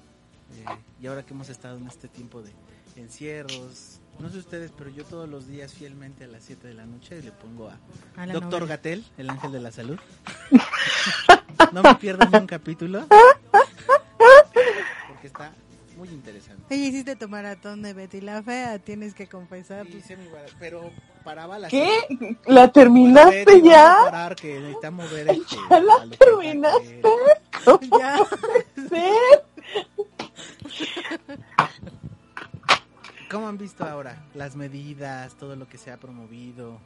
[0.56, 0.64] eh,
[1.02, 2.52] y ahora que hemos estado en este tiempo de
[2.96, 3.98] encierros.
[4.18, 7.22] No sé ustedes, pero yo todos los días fielmente a las 7 de la noche
[7.22, 7.78] le pongo a
[8.20, 8.66] A Doctor.
[8.66, 9.98] Gatel, el ángel de la salud.
[11.72, 13.06] No me pierdo ni un capítulo.
[15.08, 15.52] Porque está
[16.00, 16.74] muy interesante.
[16.74, 19.86] Oye, hiciste tu maratón de Betty la Fea, tienes que confesar.
[19.86, 20.90] Hice mi bar- pero
[21.24, 21.90] paraba la ¿Qué?
[22.46, 23.96] ¿La terminaste a ya?
[24.04, 27.02] parar, que necesitamos ver este, ¿Ya la terminaste?
[27.66, 27.90] Gatel.
[28.00, 28.16] Ya.
[28.88, 29.10] ¿Sí?
[33.30, 36.80] ¿Cómo han visto ahora las medidas, todo lo que se ha promovido?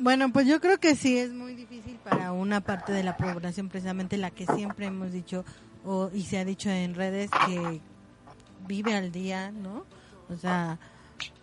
[0.00, 3.68] Bueno, pues yo creo que sí es muy difícil para una parte de la población,
[3.68, 5.44] precisamente la que siempre hemos dicho
[5.84, 7.82] o, y se ha dicho en redes que
[8.66, 9.84] vive al día, ¿no?
[10.30, 10.78] O sea,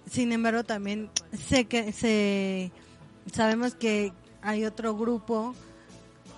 [0.09, 2.71] sin embargo también sé que se
[3.31, 5.53] sabemos que hay otro grupo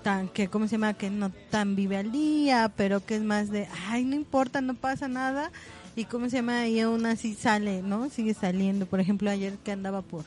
[0.03, 3.49] tan que cómo se llama que no tan vive al día, pero que es más
[3.49, 5.53] de, ay, no importa, no pasa nada
[5.95, 8.09] y cómo se llama y aún así sale, ¿no?
[8.09, 8.87] Sigue saliendo.
[8.87, 10.25] Por ejemplo, ayer que andaba por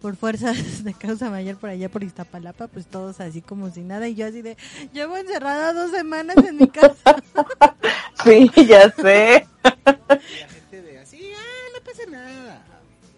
[0.00, 4.08] por fuerzas de causa mayor por allá por Iztapalapa, pues todos así como si nada
[4.08, 4.56] y yo así de,
[4.92, 7.16] llevo encerrada dos semanas en mi casa.
[8.22, 9.46] Sí, ya sé.
[9.64, 9.68] Y
[10.04, 12.62] la gente de así, ah, no pasa nada.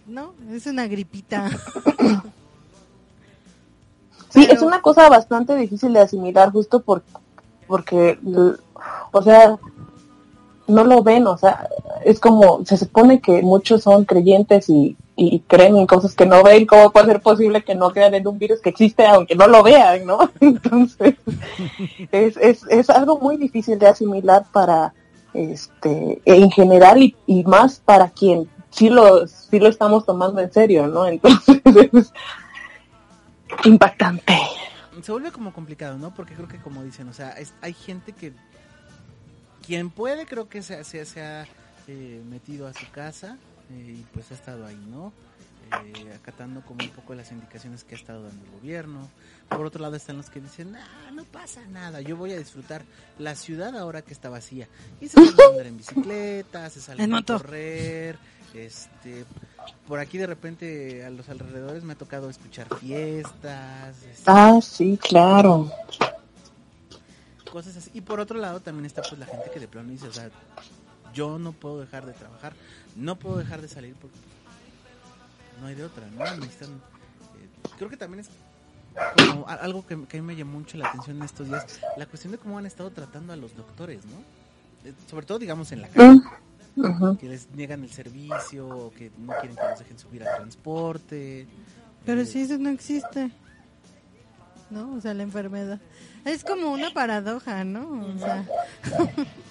[0.06, 1.50] No, es una gripita.
[4.28, 7.02] Sí, Pero- es una cosa bastante difícil de asimilar justo por,
[7.66, 8.16] porque,
[9.10, 9.58] o sea,
[10.72, 11.68] no lo ven, o sea,
[12.04, 16.42] es como, se supone que muchos son creyentes y, y creen en cosas que no
[16.42, 19.46] ven, ¿cómo puede ser posible que no crean en un virus que existe aunque no
[19.46, 20.18] lo vean, no?
[20.40, 21.14] Entonces,
[22.10, 24.94] es, es, es algo muy difícil de asimilar para,
[25.34, 30.52] este, en general y, y más para quien sí lo, sí lo estamos tomando en
[30.52, 31.06] serio, ¿no?
[31.06, 31.60] Entonces,
[31.92, 32.12] es
[33.64, 34.34] impactante.
[35.02, 36.14] se vuelve como complicado, ¿no?
[36.14, 38.32] Porque creo que como dicen, o sea, es- hay gente que
[39.62, 41.46] quien puede creo que se, se, se ha
[41.88, 43.38] eh, metido a su casa
[43.70, 45.12] eh, y pues ha estado ahí, ¿no?
[45.72, 49.08] Eh, acatando como un poco las indicaciones que ha estado dando el gobierno.
[49.48, 52.82] Por otro lado están los que dicen, ah, no pasa nada, yo voy a disfrutar
[53.18, 54.68] la ciudad ahora que está vacía.
[55.00, 58.18] Y se salen a andar en bicicleta, se salen En a correr,
[58.52, 59.24] este,
[59.88, 64.98] por aquí de repente a los alrededores me ha tocado escuchar fiestas, este, Ah, sí,
[65.00, 65.70] claro.
[67.52, 67.90] Cosas así.
[67.94, 70.30] Y por otro lado también está pues la gente que de plano dice, o sea,
[71.14, 72.54] yo no puedo dejar de trabajar,
[72.96, 74.16] no puedo dejar de salir porque
[75.60, 76.24] no hay de otra, ¿no?
[76.36, 78.30] Necesitan, eh, creo que también es
[79.16, 82.06] como algo que, que a mí me llamó mucho la atención en estos días, la
[82.06, 84.88] cuestión de cómo han estado tratando a los doctores, ¿no?
[84.88, 86.20] Eh, sobre todo, digamos, en la calle,
[86.74, 90.36] Mm, que les niegan el servicio, o que no quieren que los dejen subir al
[90.36, 91.46] transporte.
[92.06, 93.30] Pero eh, si eso no existe.
[94.72, 94.94] ¿No?
[94.96, 95.78] O sea, la enfermedad.
[96.24, 98.06] Es como una paradoja, ¿no?
[98.14, 98.44] O sea,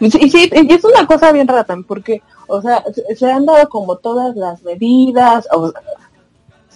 [0.00, 2.84] Sí, sí, y es una cosa bien también, porque, o sea,
[3.16, 5.72] se, han dado como todas las medidas, o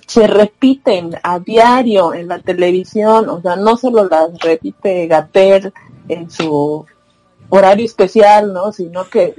[0.06, 5.72] se repiten a diario en la televisión, o sea, no solo las repite Gater
[6.08, 6.84] en su
[7.48, 8.72] horario especial, ¿no?
[8.72, 9.34] Sino que,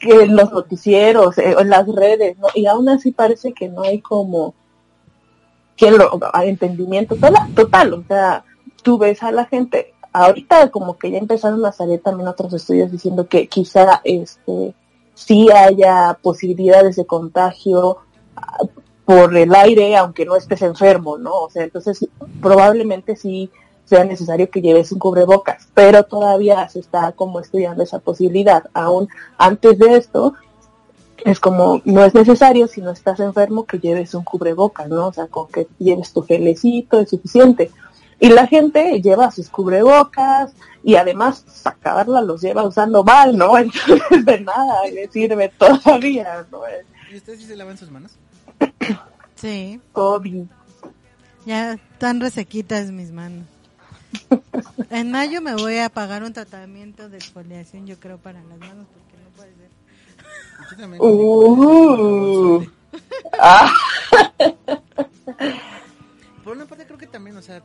[0.00, 2.48] que los noticieros, eh, en las redes, ¿no?
[2.54, 4.54] Y aún así parece que no hay como
[5.76, 8.44] que lo, entendimiento total, total, o sea,
[8.82, 12.90] tú ves a la gente, ahorita como que ya empezaron a salir también otros estudios
[12.90, 14.74] diciendo que quizá este
[15.14, 17.98] sí haya posibilidades de contagio
[18.36, 18.58] ah,
[19.04, 21.32] por el aire, aunque no estés enfermo, ¿no?
[21.32, 22.06] O sea, entonces
[22.40, 23.50] probablemente sí
[23.84, 28.64] sea necesario que lleves un cubrebocas, pero todavía se está como estudiando esa posibilidad.
[28.74, 29.08] Aún
[29.38, 30.34] antes de esto,
[31.26, 35.08] es como, no es necesario si no estás enfermo que lleves un cubrebocas, ¿no?
[35.08, 37.72] O sea, con que lleves tu gelecito es suficiente.
[38.20, 40.52] Y la gente lleva sus cubrebocas
[40.84, 43.58] y además sacarla los lleva usando mal, ¿no?
[43.58, 46.60] Entonces de nada le sirve todavía, ¿no?
[47.12, 48.12] ¿Y ustedes sí se lavan sus manos?
[49.34, 50.44] Sí, COVID.
[51.44, 53.44] ya están resequitas mis manos.
[54.90, 58.86] En mayo me voy a pagar un tratamiento de exfoliación, yo creo, para las manos,
[58.94, 59.05] porque
[60.98, 62.64] Uh.
[63.38, 63.70] Ah,
[66.42, 67.62] Por una parte creo que también, o sea,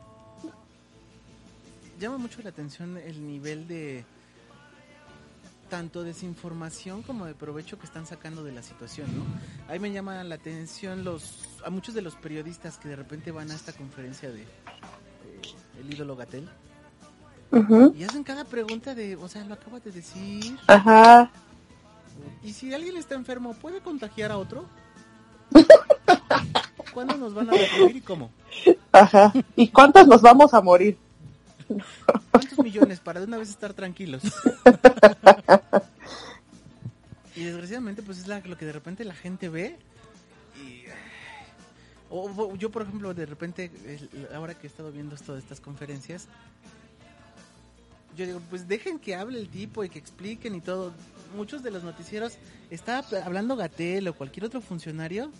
[1.99, 4.03] llama mucho la atención el nivel de
[5.69, 9.23] tanto desinformación como de provecho que están sacando de la situación, ¿no?
[9.69, 13.49] Ahí me llama la atención los a muchos de los periodistas que de repente van
[13.51, 14.45] a esta conferencia de, de
[15.79, 16.49] el ídolo Gatel
[17.95, 20.57] y hacen cada pregunta de, o sea, lo acabas de decir.
[20.67, 21.29] Ajá.
[22.43, 24.65] Y si alguien está enfermo, ¿puede contagiar a otro?
[26.93, 28.31] ¿Cuándo nos van a recibir y cómo?
[28.91, 29.31] Ajá.
[29.55, 30.97] ¿Y cuántos nos vamos a morir?
[32.31, 34.21] ¿Cuántos millones para de una vez estar tranquilos?
[37.35, 39.77] y desgraciadamente pues es la- lo que de repente la gente ve
[40.61, 40.83] y
[42.09, 43.71] o- yo por ejemplo de repente
[44.35, 46.27] ahora que he estado viendo esto de estas conferencias
[48.17, 50.91] yo digo pues dejen que hable el tipo y que expliquen y todo
[51.35, 52.37] muchos de los noticieros
[52.69, 55.31] está hablando Gatel o cualquier otro funcionario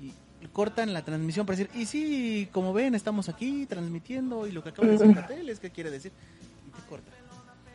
[0.00, 0.12] y
[0.52, 4.68] cortan la transmisión para decir y sí como ven estamos aquí transmitiendo y lo que
[4.70, 6.12] acaba de decir Gatel es que quiere decir
[6.68, 7.10] y te corta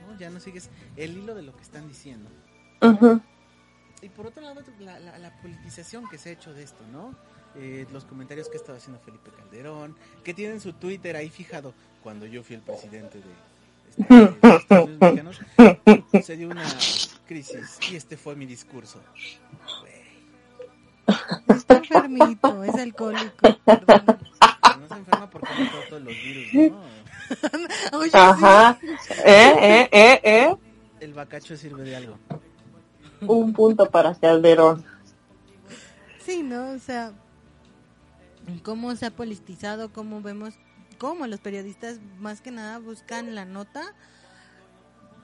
[0.08, 0.18] ¿no?
[0.20, 2.30] ya no sigues el hilo de lo que están diciendo.
[4.02, 7.14] Y por otro lado, la, la- la politización que se ha hecho de esto, ¿no?
[7.56, 11.74] Eh, los comentarios que ha estado haciendo Felipe Calderón, que tienen su Twitter ahí fijado,
[12.02, 13.26] cuando yo fui el presidente de,
[13.98, 15.40] este, de Estados Unidos mexicanos,
[16.14, 16.64] sucedió una
[17.30, 19.00] crisis y este fue mi discurso.
[21.48, 23.36] Está enfermito, es alcohólico.
[23.64, 24.18] perdón.
[24.80, 26.80] no se enferma porque no todos los virus, ¿no?
[28.00, 28.80] Oye, Ajá.
[29.24, 30.56] ¿Eh, eh, eh, eh?
[31.00, 32.18] El bacacho sirve de algo.
[33.22, 34.84] Un punto para Calderón.
[36.26, 36.72] Sí, ¿no?
[36.72, 37.14] O sea,
[38.64, 40.56] cómo se ha politizado, cómo vemos,
[40.98, 43.94] cómo los periodistas más que nada buscan la nota,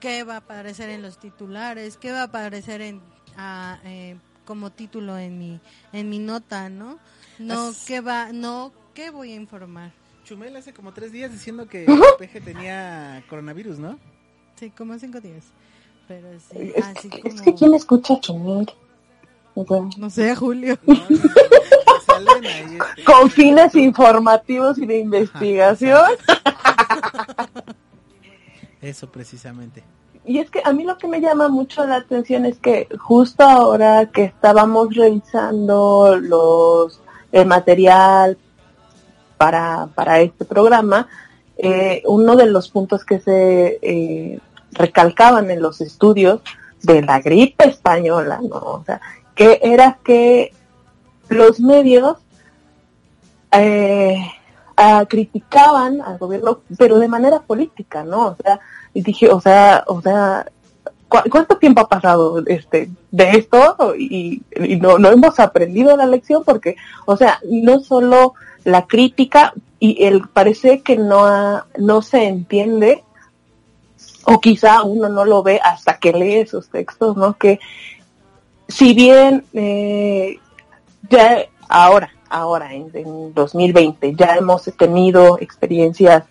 [0.00, 3.00] qué va a aparecer en los titulares, qué va a aparecer en
[3.36, 5.60] ah, eh, como título en mi
[5.92, 6.98] en mi nota, ¿no?
[7.38, 9.92] No As- qué va, no qué voy a informar.
[10.24, 11.86] Chumel hace como tres días diciendo que
[12.18, 13.98] Peje tenía coronavirus, ¿no?
[14.58, 15.44] Sí, como cinco días.
[16.08, 18.66] Pero sí, Es así que, es que ¿quién como escucha a Chumel?
[19.96, 20.78] No sé, Julio.
[20.86, 26.04] No, no, no, salen ahí, este, con fines informativos y de investigación.
[28.80, 29.82] Eso precisamente.
[30.24, 33.44] Y es que a mí lo que me llama mucho la atención es que justo
[33.44, 37.00] ahora que estábamos revisando los
[37.32, 38.38] el material
[39.36, 41.08] para, para este programa,
[41.58, 44.40] eh, uno de los puntos que se eh,
[44.72, 46.40] recalcaban en los estudios
[46.82, 48.56] de la gripe española, ¿no?
[48.56, 49.00] O sea,
[49.34, 50.52] que era que
[51.28, 52.18] los medios
[53.52, 54.16] eh,
[54.76, 58.26] ah, criticaban al gobierno, pero de manera política, ¿no?
[58.28, 58.60] O sea,
[58.94, 60.46] y dije, o sea, o sea,
[61.08, 63.94] ¿cu- ¿cuánto tiempo ha pasado este de esto?
[63.98, 69.52] Y, y no, no hemos aprendido la lección porque, o sea, no solo la crítica
[69.78, 73.02] y el parece que no ha- no se entiende
[74.24, 77.34] o quizá uno no lo ve hasta que lee esos textos, ¿no?
[77.34, 77.60] Que
[78.68, 80.38] si bien eh,
[81.08, 86.24] ya ahora, ahora en, en 2020 ya hemos tenido experiencias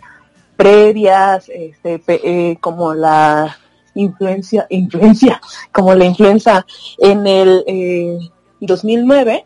[0.55, 3.57] previas, este, eh, como la
[3.93, 5.41] influencia, influencia,
[5.71, 6.65] como la influenza
[6.97, 8.19] en el eh,
[8.59, 9.45] 2009,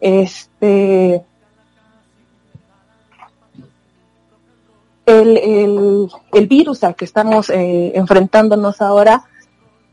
[0.00, 1.24] este,
[5.06, 9.24] el, el, el virus al que estamos eh, enfrentándonos ahora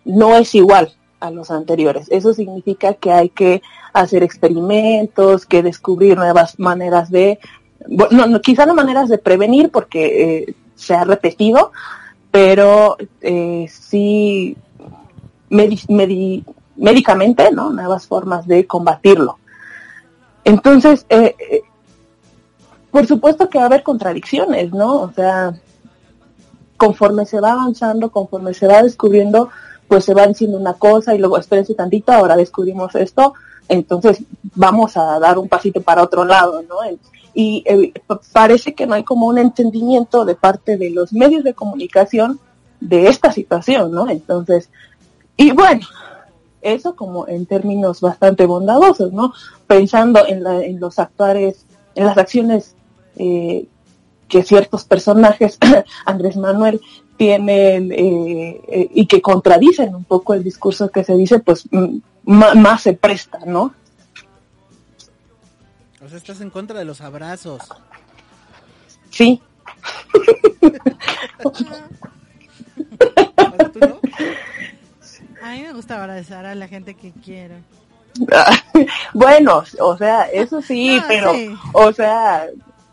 [0.06, 0.94] no es igual
[1.24, 2.08] a los anteriores.
[2.12, 3.62] Eso significa que hay que
[3.94, 7.40] hacer experimentos, que descubrir nuevas maneras de,
[7.88, 11.72] bueno, no, quizá no maneras de prevenir porque eh, se ha repetido,
[12.30, 14.58] pero eh, sí
[15.50, 16.44] medi- medi-
[16.76, 17.70] médicamente, ¿no?
[17.70, 19.38] Nuevas formas de combatirlo.
[20.44, 21.62] Entonces, eh, eh,
[22.92, 25.02] por supuesto que va a haber contradicciones, ¿no?
[25.04, 25.54] O sea,
[26.76, 29.50] conforme se va avanzando, conforme se va descubriendo,
[29.94, 33.36] pues se va diciendo una cosa y luego espérense tantito, ahora descubrimos esto,
[33.70, 34.24] entonces
[34.56, 36.78] vamos a dar un pasito para otro lado, ¿no?
[37.36, 41.44] Y eh, pa- parece que no hay como un entendimiento de parte de los medios
[41.44, 42.40] de comunicación
[42.80, 44.10] de esta situación, ¿no?
[44.10, 44.72] Entonces,
[45.38, 45.86] y bueno,
[46.64, 49.32] eso como en términos bastante bondadosos, ¿no?
[49.68, 52.74] Pensando en, la- en los actuales, en las acciones
[53.18, 53.68] eh,
[54.28, 55.60] que ciertos personajes,
[56.08, 56.82] Andrés Manuel,
[57.18, 61.98] tienen eh, eh, y que contradicen un poco el discurso que se dice, pues mm,
[62.26, 63.74] más se presta, ¿no?
[66.04, 67.62] O sea, estás en contra de los abrazos.
[69.10, 69.42] Sí,
[73.74, 74.00] ¿tú no?
[75.42, 77.56] A mí me gusta abrazar a la gente que quiero.
[79.14, 81.56] bueno, o sea, eso sí, No, pero, sí.
[81.74, 82.48] o sea,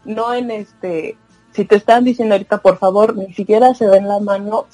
[0.05, 1.17] no en este,
[1.61, 4.65] si te están diciendo ahorita, por favor, ni siquiera se den la mano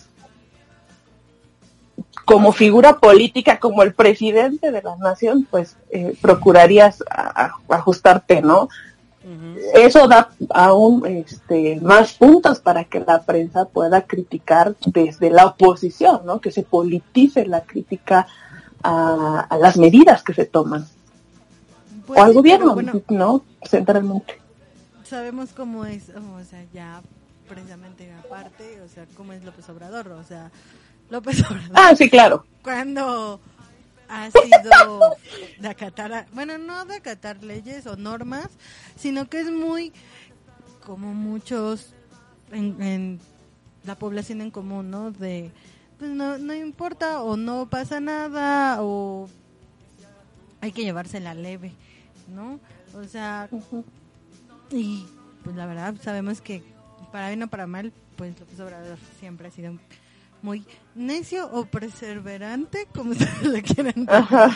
[2.25, 8.41] como figura política, como el presidente de la nación, pues eh, procurarías a- a- ajustarte,
[8.41, 8.69] ¿no?
[9.75, 16.21] Eso da aún este, más puntos para que la prensa pueda criticar desde la oposición,
[16.25, 16.41] ¿no?
[16.41, 18.29] Que se politice la crítica
[18.85, 20.87] a, a las medidas que se toman
[22.07, 23.43] Pues o al sí, gobierno, bueno, ¿no?
[23.65, 24.41] Centralmente.
[25.07, 27.03] Sabemos cómo es, o sea, ya
[27.49, 30.51] precisamente aparte, o sea, cómo es López Obrador, o sea,
[31.11, 32.45] López Obrador Ah, sí, claro.
[32.63, 33.41] cuando
[34.09, 35.17] ha sido
[35.59, 38.49] de acatar, bueno, no de acatar leyes o normas,
[38.97, 39.93] sino que es muy
[40.85, 41.93] como muchos
[42.53, 43.21] en, en
[43.85, 45.11] la población en común, ¿no?
[45.11, 45.51] De
[45.99, 49.29] pues no, no importa o no pasa nada o
[50.61, 51.73] hay que llevársela leve,
[52.29, 52.61] ¿no?
[52.95, 53.49] O sea,
[54.71, 55.07] y
[55.45, 56.63] pues la verdad sabemos que
[57.13, 59.79] para bien o para mal, pues López Obrador siempre ha sido
[60.43, 60.65] muy
[60.95, 64.51] necio o perseverante, como ustedes le quieran llamar.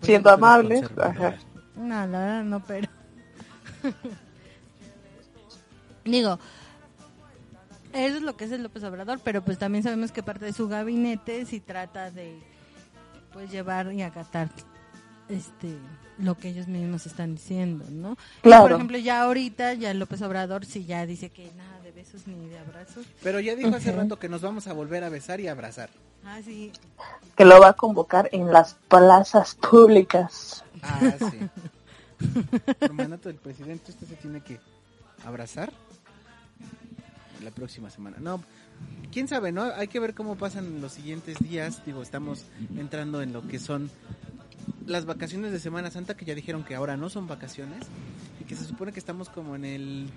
[0.00, 1.28] que tú eres amable, conservadora.
[1.28, 1.38] ajá.
[1.76, 2.88] No, la verdad no, pero...
[6.04, 6.38] Digo,
[7.92, 10.52] eso es lo que es el López Obrador, pero pues también sabemos que parte de
[10.52, 12.38] su gabinete si trata de
[13.32, 14.48] pues llevar y acatar
[15.28, 15.76] este
[16.22, 18.12] lo que ellos mismos están diciendo, ¿no?
[18.12, 18.62] Y, Claro.
[18.64, 22.48] por ejemplo, ya ahorita ya López Obrador sí ya dice que nada de besos ni
[22.48, 23.06] de abrazos.
[23.22, 25.90] Pero ya dijo hace rato que nos vamos a volver a besar y abrazar.
[26.24, 26.70] Ah, sí.
[27.36, 30.64] Que lo va a convocar en las plazas públicas.
[30.82, 31.38] Ah, sí.
[32.80, 34.60] Hermanato del presidente, usted se tiene que
[35.24, 35.72] abrazar
[37.42, 38.18] la próxima semana.
[38.20, 38.42] No,
[39.10, 39.62] quién sabe, ¿no?
[39.62, 41.82] Hay que ver cómo pasan los siguientes días.
[41.86, 42.44] Digo, estamos
[42.76, 43.90] entrando en lo que son
[44.86, 47.86] las vacaciones de Semana Santa, que ya dijeron que ahora no son vacaciones
[48.40, 50.08] y que se supone que estamos como en el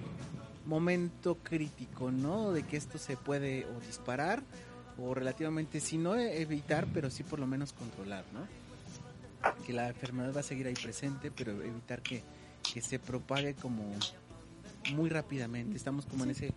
[0.65, 2.51] momento crítico, ¿no?
[2.51, 4.41] De que esto se puede o disparar
[4.97, 8.41] o relativamente, si no evitar, pero sí por lo menos controlar, ¿no?
[9.65, 12.23] que la enfermedad va a seguir ahí presente, pero evitar que,
[12.73, 13.83] que se propague como
[14.93, 15.75] muy rápidamente.
[15.75, 16.53] Estamos como en ese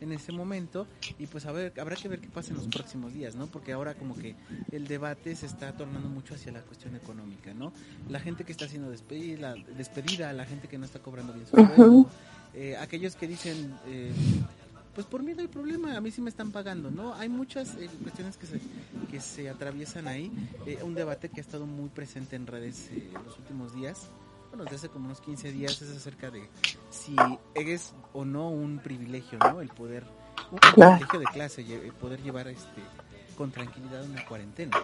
[0.00, 0.86] en ese momento
[1.18, 3.46] y pues a ver, habrá que ver qué pasa en los próximos días, ¿no?
[3.46, 4.34] Porque ahora como que
[4.72, 7.72] el debate se está tornando mucho hacia la cuestión económica, ¿no?
[8.08, 11.56] La gente que está siendo despedida, despedida la gente que no está cobrando bien su
[11.56, 12.08] sueldo,
[12.54, 14.12] eh, aquellos que dicen, eh,
[14.94, 17.14] pues por mí no hay problema, a mí sí me están pagando, ¿no?
[17.14, 18.60] Hay muchas eh, cuestiones que se,
[19.10, 20.30] que se atraviesan ahí,
[20.66, 24.08] eh, un debate que ha estado muy presente en redes eh, los últimos días,
[24.50, 26.48] bueno, desde hace como unos 15 días, es acerca de
[26.90, 27.16] si
[27.54, 29.60] es o no un privilegio, ¿no?
[29.60, 30.04] El poder,
[30.50, 32.82] un privilegio de clase, el poder llevar este
[33.36, 34.76] con tranquilidad una cuarentena.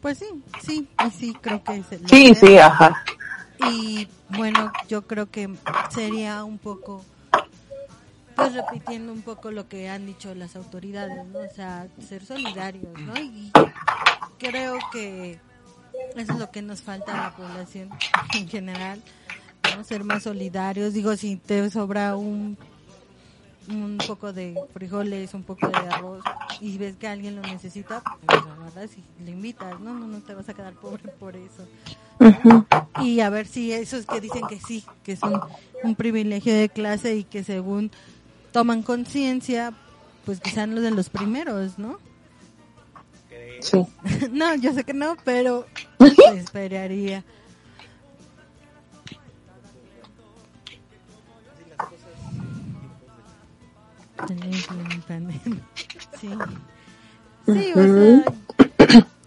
[0.00, 3.04] Pues sí, sí, y sí, creo que es el Sí, sí, ajá.
[3.68, 5.54] Y bueno, yo creo que
[5.90, 7.04] sería un poco,
[8.34, 11.40] pues repitiendo un poco lo que han dicho las autoridades, ¿no?
[11.40, 13.14] O sea, ser solidarios, ¿no?
[13.18, 13.52] Y
[14.38, 15.38] creo que
[16.16, 17.90] eso es lo que nos falta a la población
[18.34, 19.02] en general,
[19.76, 19.84] ¿no?
[19.84, 20.94] Ser más solidarios.
[20.94, 22.56] Digo, si te sobra un
[23.68, 26.24] un poco de frijoles, un poco de arroz
[26.60, 29.94] y ves que alguien lo necesita, pues agarras y le invitas, ¿no?
[29.94, 31.68] No, no te vas a quedar pobre por eso
[33.00, 35.40] y a ver si esos que dicen que sí, que es un,
[35.82, 37.90] un privilegio de clase y que según
[38.52, 39.72] toman conciencia,
[40.24, 41.98] pues que sean los de los primeros, ¿no?
[43.60, 43.86] Sí.
[44.32, 45.66] no, yo sé que no, pero
[46.34, 47.24] esperaría.
[56.20, 56.30] Sí.
[57.46, 58.24] Sí, o sea,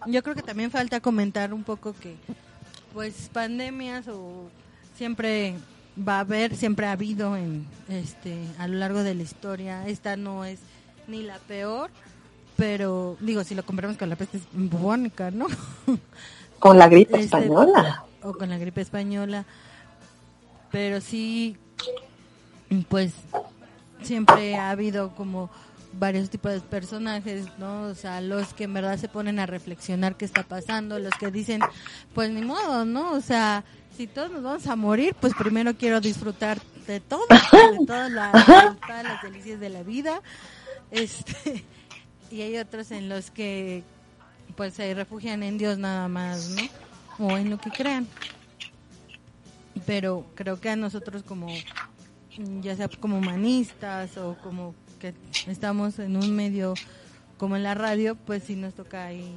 [0.06, 2.16] yo creo que también falta comentar un poco que,
[2.94, 4.50] pues, pandemias o
[4.96, 5.56] siempre
[5.98, 9.88] va a haber, siempre ha habido en, este, a lo largo de la historia.
[9.88, 10.60] Esta no es
[11.08, 11.90] ni la peor,
[12.64, 15.48] pero digo, si lo comparamos con la peste bubónica, ¿no?
[16.60, 18.06] Con la gripe Este, española.
[18.22, 19.44] o con la gripe española,
[20.72, 21.58] pero sí,
[22.88, 23.12] pues
[24.02, 25.50] siempre ha habido como
[25.92, 27.82] varios tipos de personajes, ¿no?
[27.82, 31.32] O sea, los que en verdad se ponen a reflexionar qué está pasando, los que
[31.32, 31.60] dicen,
[32.16, 33.12] pues ni modo, ¿no?
[33.12, 33.66] O sea,
[33.98, 38.32] si todos nos vamos a morir, pues primero quiero disfrutar de todo, de todas las,
[38.88, 40.22] todas las delicias de la vida.
[40.92, 41.66] Este,
[42.34, 43.84] y hay otros en los que
[44.56, 47.28] pues se refugian en Dios nada más, ¿no?
[47.28, 48.08] O en lo que crean.
[49.86, 51.48] Pero creo que a nosotros como
[52.62, 55.14] ya sea como humanistas o como que
[55.46, 56.74] estamos en un medio
[57.38, 59.32] como en la radio, pues sí nos toca ahí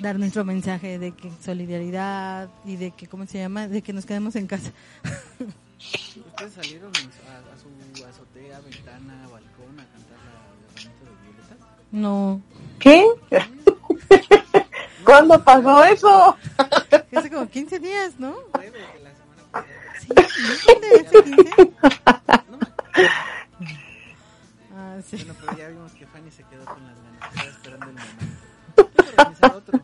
[0.00, 3.68] dar nuestro mensaje de que solidaridad y de que, ¿cómo se llama?
[3.68, 4.72] De que nos quedemos en casa.
[6.26, 10.33] ¿Ustedes salieron a, a su azotea, ventana, balcón a cantar la
[11.94, 12.42] No,
[12.80, 13.06] ¿Qué?
[15.04, 16.36] ¿Cuándo pasó eso?
[17.16, 18.34] hace como 15 días, ¿no?
[20.00, 20.08] Sí,
[20.66, 21.06] ¿dónde?
[21.06, 21.44] ¿Hace 15?
[22.50, 23.08] No me acuerdo.
[24.74, 25.16] Ah, sí.
[25.18, 27.30] Bueno, pero ya vimos que Fanny se quedó con las ganas.
[27.30, 28.34] Estaba esperando el momento.
[29.16, 29.80] Hay que otro.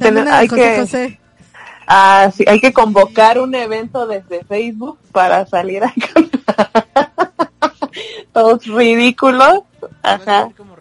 [0.00, 1.20] Pero hay José.
[1.86, 6.88] Ah, sí, hay que convocar un evento desde Facebook para salir a cantar.
[8.32, 9.60] Todos ridículos.
[10.02, 10.50] Ajá.
[10.56, 10.74] como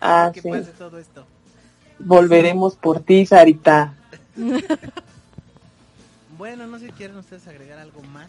[0.00, 0.50] Ah, que sí.
[0.50, 1.24] pase todo esto.
[1.98, 3.94] Volveremos por ti, Sarita.
[6.36, 8.28] Bueno, no sé si quieren ustedes agregar algo más.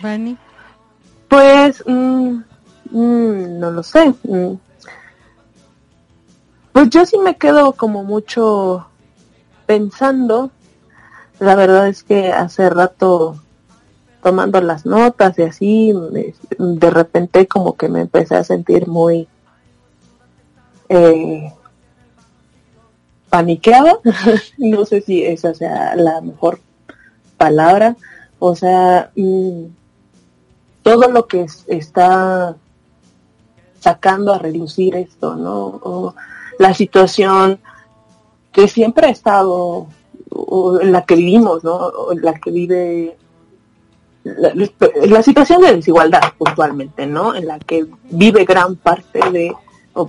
[0.00, 0.34] Fanny.
[1.28, 2.40] Pues, mm,
[2.90, 4.14] mm, no lo sé.
[4.22, 4.54] mm.
[6.72, 8.86] Pues yo sí me quedo como mucho
[9.66, 10.50] pensando.
[11.38, 13.36] La verdad es que hace rato
[14.22, 19.28] tomando las notas y así, me- de repente como que me empecé a sentir muy
[20.90, 21.52] eh,
[23.30, 23.98] paniqueada.
[24.58, 26.60] no sé si esa sea la mejor
[27.38, 27.96] palabra.
[28.38, 29.64] O sea, mm,
[30.82, 32.56] todo lo que es- está
[33.78, 35.80] sacando a relucir esto, ¿no?
[35.82, 36.14] O
[36.58, 37.60] la situación
[38.52, 39.86] que siempre ha estado,
[40.82, 41.76] en la que vivimos, ¿no?
[41.76, 43.16] O en la que vive
[44.24, 44.52] la,
[45.06, 47.34] la situación de desigualdad puntualmente, ¿no?
[47.34, 49.52] En la que vive gran parte de,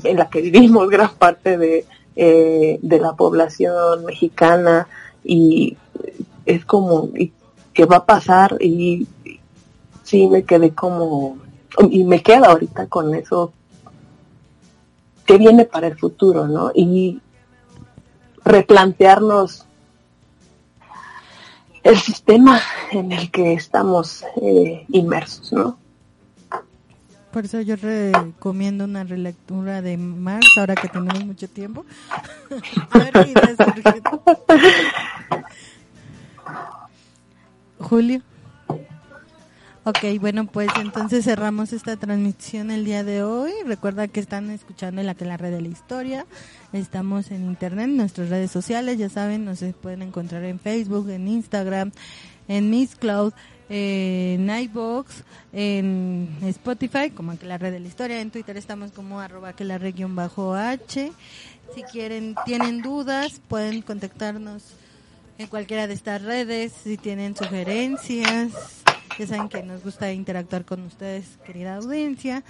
[0.04, 4.88] en la que vivimos gran parte de, eh, de la población mexicana
[5.24, 5.78] y
[6.46, 7.32] es como, y
[7.74, 8.58] ¿qué va a pasar?
[8.60, 9.08] Y
[10.04, 11.38] sí me quedé como,
[11.90, 13.54] y me quedo ahorita con eso
[15.26, 16.72] que viene para el futuro, ¿no?
[16.74, 17.22] Y
[18.44, 19.66] replantearnos
[21.84, 22.60] el sistema
[22.92, 25.78] en el que estamos eh, inmersos, ¿no?
[27.32, 31.86] Por eso yo recomiendo una relectura de Marx, ahora que tenemos mucho tiempo.
[33.58, 34.02] Surgen.
[37.80, 38.22] Julio.
[39.84, 43.52] Ok, bueno, pues entonces cerramos esta transmisión el día de hoy.
[43.66, 46.28] Recuerda que están escuchando en la que la red de la historia.
[46.72, 51.92] Estamos en internet, nuestras redes sociales, ya saben, nos pueden encontrar en Facebook, en Instagram,
[52.48, 53.34] en Miss Cloud,
[53.74, 59.22] en iBox, en Spotify, como que la red de la historia, en Twitter estamos como
[59.22, 61.14] arroba que la región bajo H.
[61.74, 64.74] Si quieren, tienen dudas, pueden contactarnos
[65.38, 68.52] en cualquiera de estas redes, si tienen sugerencias,
[69.18, 72.44] ya saben que nos gusta interactuar con ustedes, querida audiencia.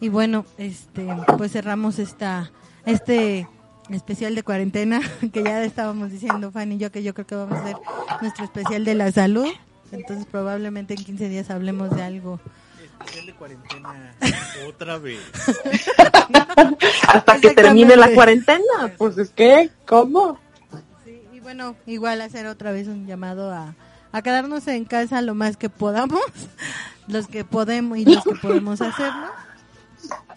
[0.00, 2.52] Y bueno, este, pues cerramos esta,
[2.86, 3.48] este
[3.90, 5.00] especial de cuarentena,
[5.32, 7.76] que ya estábamos diciendo Fanny y yo que yo creo que vamos a hacer
[8.22, 9.48] nuestro especial de la salud.
[9.92, 12.40] Entonces probablemente en 15 días hablemos de algo.
[12.82, 14.14] Especial de cuarentena.
[14.68, 15.20] Otra vez.
[17.06, 20.38] Hasta que termine la cuarentena, pues es que, ¿cómo?
[21.04, 23.74] Sí, y bueno, igual hacer otra vez un llamado a,
[24.12, 26.20] a quedarnos en casa lo más que podamos,
[27.08, 29.28] los que podemos y los que podemos hacerlo.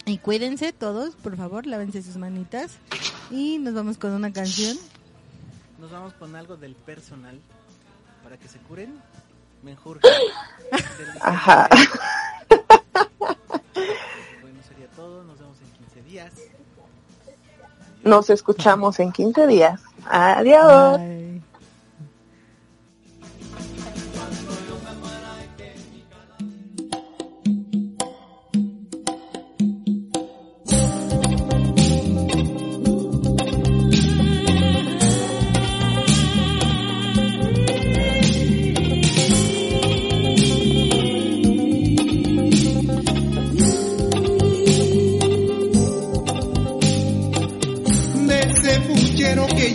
[0.04, 2.72] Y cuídense todos, por favor, lávense sus manitas.
[3.30, 4.76] Y nos vamos con una canción.
[5.80, 7.40] Nos vamos con algo del personal
[8.22, 9.00] para que se curen.
[9.62, 10.00] Mejor.
[11.20, 11.68] Ajá.
[14.40, 15.22] Bueno, sería todo.
[15.24, 16.32] Nos vemos en 15 días.
[18.02, 19.80] Nos escuchamos en 15 días.
[20.06, 20.98] Adiós.
[20.98, 21.31] Bye.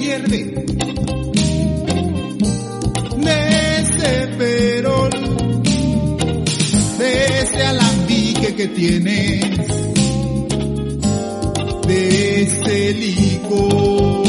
[0.07, 0.39] Hierve,
[3.17, 5.09] de perol,
[6.97, 9.41] de ese alambique que tienes,
[11.87, 14.26] de ese licor.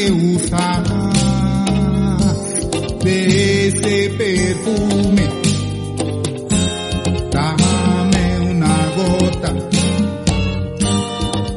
[0.00, 0.88] Que usas,
[3.04, 5.28] de ese perfume.
[7.30, 9.50] Dame una gota,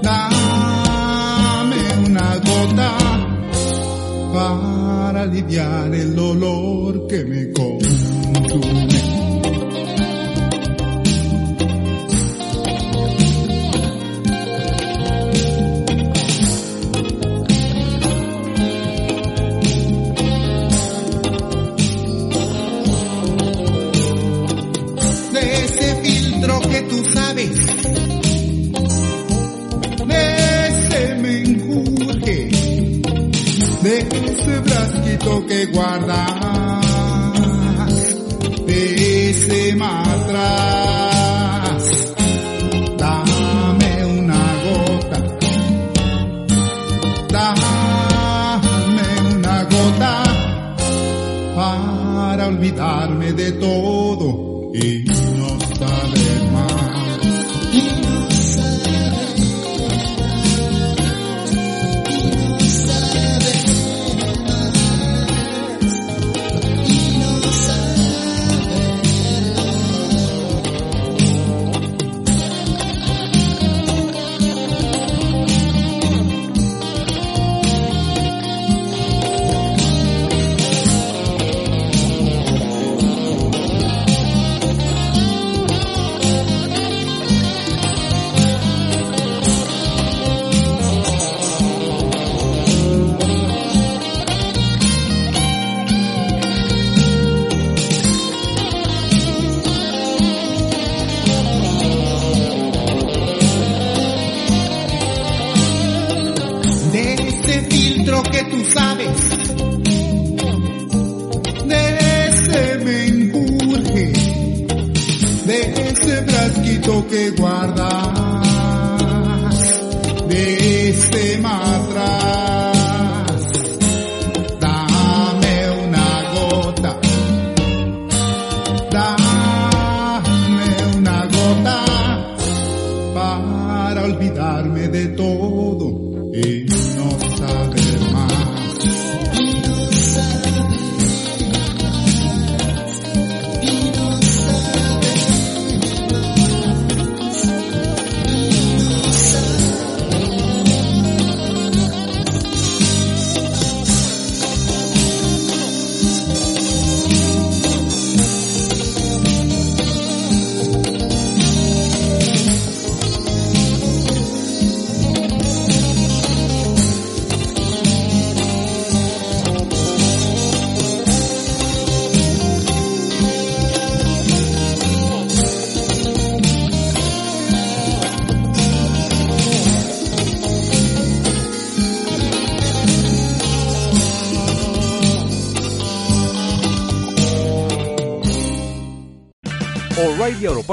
[0.02, 2.90] dame una gota
[4.34, 7.73] para aliviar el dolor que me consume.